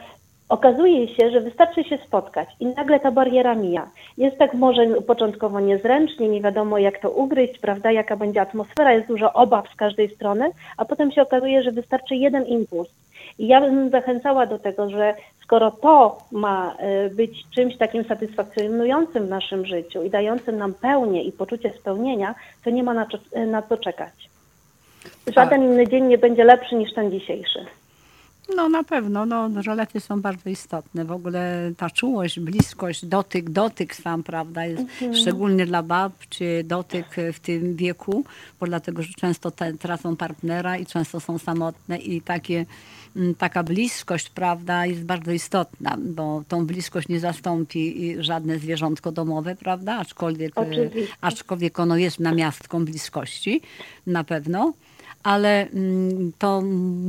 [0.49, 3.91] okazuje się, że wystarczy się spotkać i nagle ta bariera mija.
[4.19, 9.09] Jest tak może początkowo niezręcznie, nie wiadomo jak to ugryźć, prawda, jaka będzie atmosfera, jest
[9.09, 12.89] dużo obaw z każdej strony, a potem się okazuje, że wystarczy jeden impuls.
[13.39, 16.77] I ja bym zachęcała do tego, że skoro to ma
[17.07, 22.35] y, być czymś takim satysfakcjonującym w naszym życiu i dającym nam pełnię i poczucie spełnienia,
[22.65, 24.31] to nie ma na, czo- na co czekać.
[25.27, 27.67] Żaden inny dzień nie będzie lepszy niż ten dzisiejszy.
[28.57, 31.05] No na pewno, no, relacje są bardzo istotne.
[31.05, 34.83] W ogóle ta czułość, bliskość, dotyk, dotyk sam, prawda, jest
[35.13, 38.25] szczególnie dla babci, dotyk w tym wieku,
[38.61, 42.67] bo dlatego, że często te, tracą partnera i często są samotne i takie,
[43.39, 49.57] taka bliskość, prawda, jest bardzo istotna, bo tą bliskość nie zastąpi i żadne zwierzątko domowe,
[49.57, 51.15] prawda, aczkolwiek, Oczywiście.
[51.21, 53.61] aczkolwiek ono jest namiastką bliskości,
[54.07, 54.73] na pewno
[55.23, 56.61] ale mm, to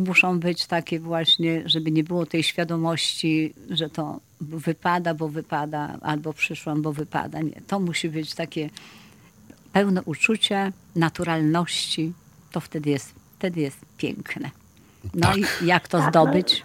[0.07, 6.33] muszą być takie właśnie, żeby nie było tej świadomości, że to wypada, bo wypada, albo
[6.33, 7.41] przyszłam, bo wypada.
[7.41, 8.69] Nie, to musi być takie
[9.73, 12.13] pełne uczucie naturalności.
[12.51, 14.49] To wtedy jest, wtedy jest piękne.
[15.13, 15.37] No Tak.
[15.37, 16.63] i jak to zdobyć?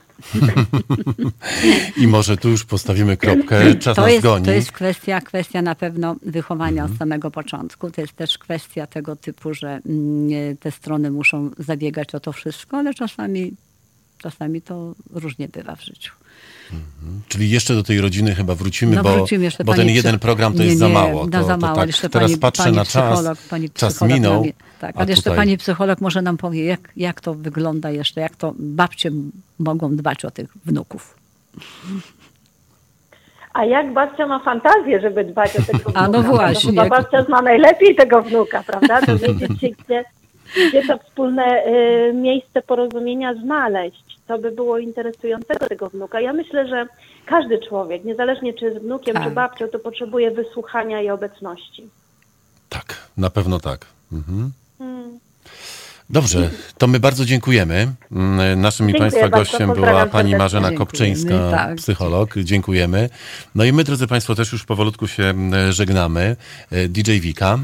[1.96, 3.74] I może tu już postawimy kropkę.
[3.74, 4.44] Czas To nas jest, goni.
[4.44, 6.92] to jest kwestia, kwestia na pewno wychowania Mhm.
[6.92, 7.90] od samego początku.
[7.90, 12.76] To jest też kwestia tego typu, że mm, te strony muszą zabiegać o to wszystko,
[12.76, 13.52] ale czasami,
[14.24, 16.12] czasami to różnie bywa w życiu.
[17.28, 19.16] Czyli jeszcze do tej rodziny chyba wrócimy, No bo,
[19.64, 21.24] bo ten pani jeden program to nie, jest za nie, mało.
[21.26, 21.76] no To, za to mało.
[21.76, 22.92] tak, Jeszcze teraz pani, patrzę pani na czas.
[23.18, 24.44] psycholog, pani czas minął.
[24.44, 27.90] nam tak, a ale jeszcze tutaj- pani psycholog może nam powie, jak, jak to wygląda
[27.90, 29.10] jeszcze, jak to babcie
[29.58, 31.16] mogą dbać o tych wnuków.
[33.52, 36.00] A jak babcia ma fantazję, żeby dbać o tego wnuka?
[36.00, 36.72] A no właśnie.
[36.72, 39.00] To chyba babcia zna najlepiej tego wnuka, prawda?
[39.02, 40.04] Dowiedzieć się, gdzie,
[40.68, 44.03] gdzie to wspólne y, miejsce porozumienia znaleźć.
[44.28, 46.20] Co by było interesującego tego wnuka.
[46.20, 46.86] Ja myślę, że
[47.26, 49.24] każdy człowiek, niezależnie czy jest wnukiem, Tak.
[49.24, 51.88] czy babcią, to potrzebuje wysłuchania i obecności.
[52.68, 53.86] Tak, na pewno tak.
[54.12, 54.52] Mhm.
[54.78, 55.18] Hmm.
[56.10, 57.92] Dobrze, to my bardzo dziękujemy.
[58.12, 60.36] Mm, Naszym i Dziękuję Państwa bardzo, gościem była pani.
[60.36, 61.76] Marzena Dziękujemy, Kopczyńska, tak.
[61.76, 62.34] psycholog.
[62.38, 63.08] Dziękujemy.
[63.54, 66.36] No i my, drodzy Państwo, też już powolutku się mm, żegnamy.
[66.70, 67.58] E, DJ Wika.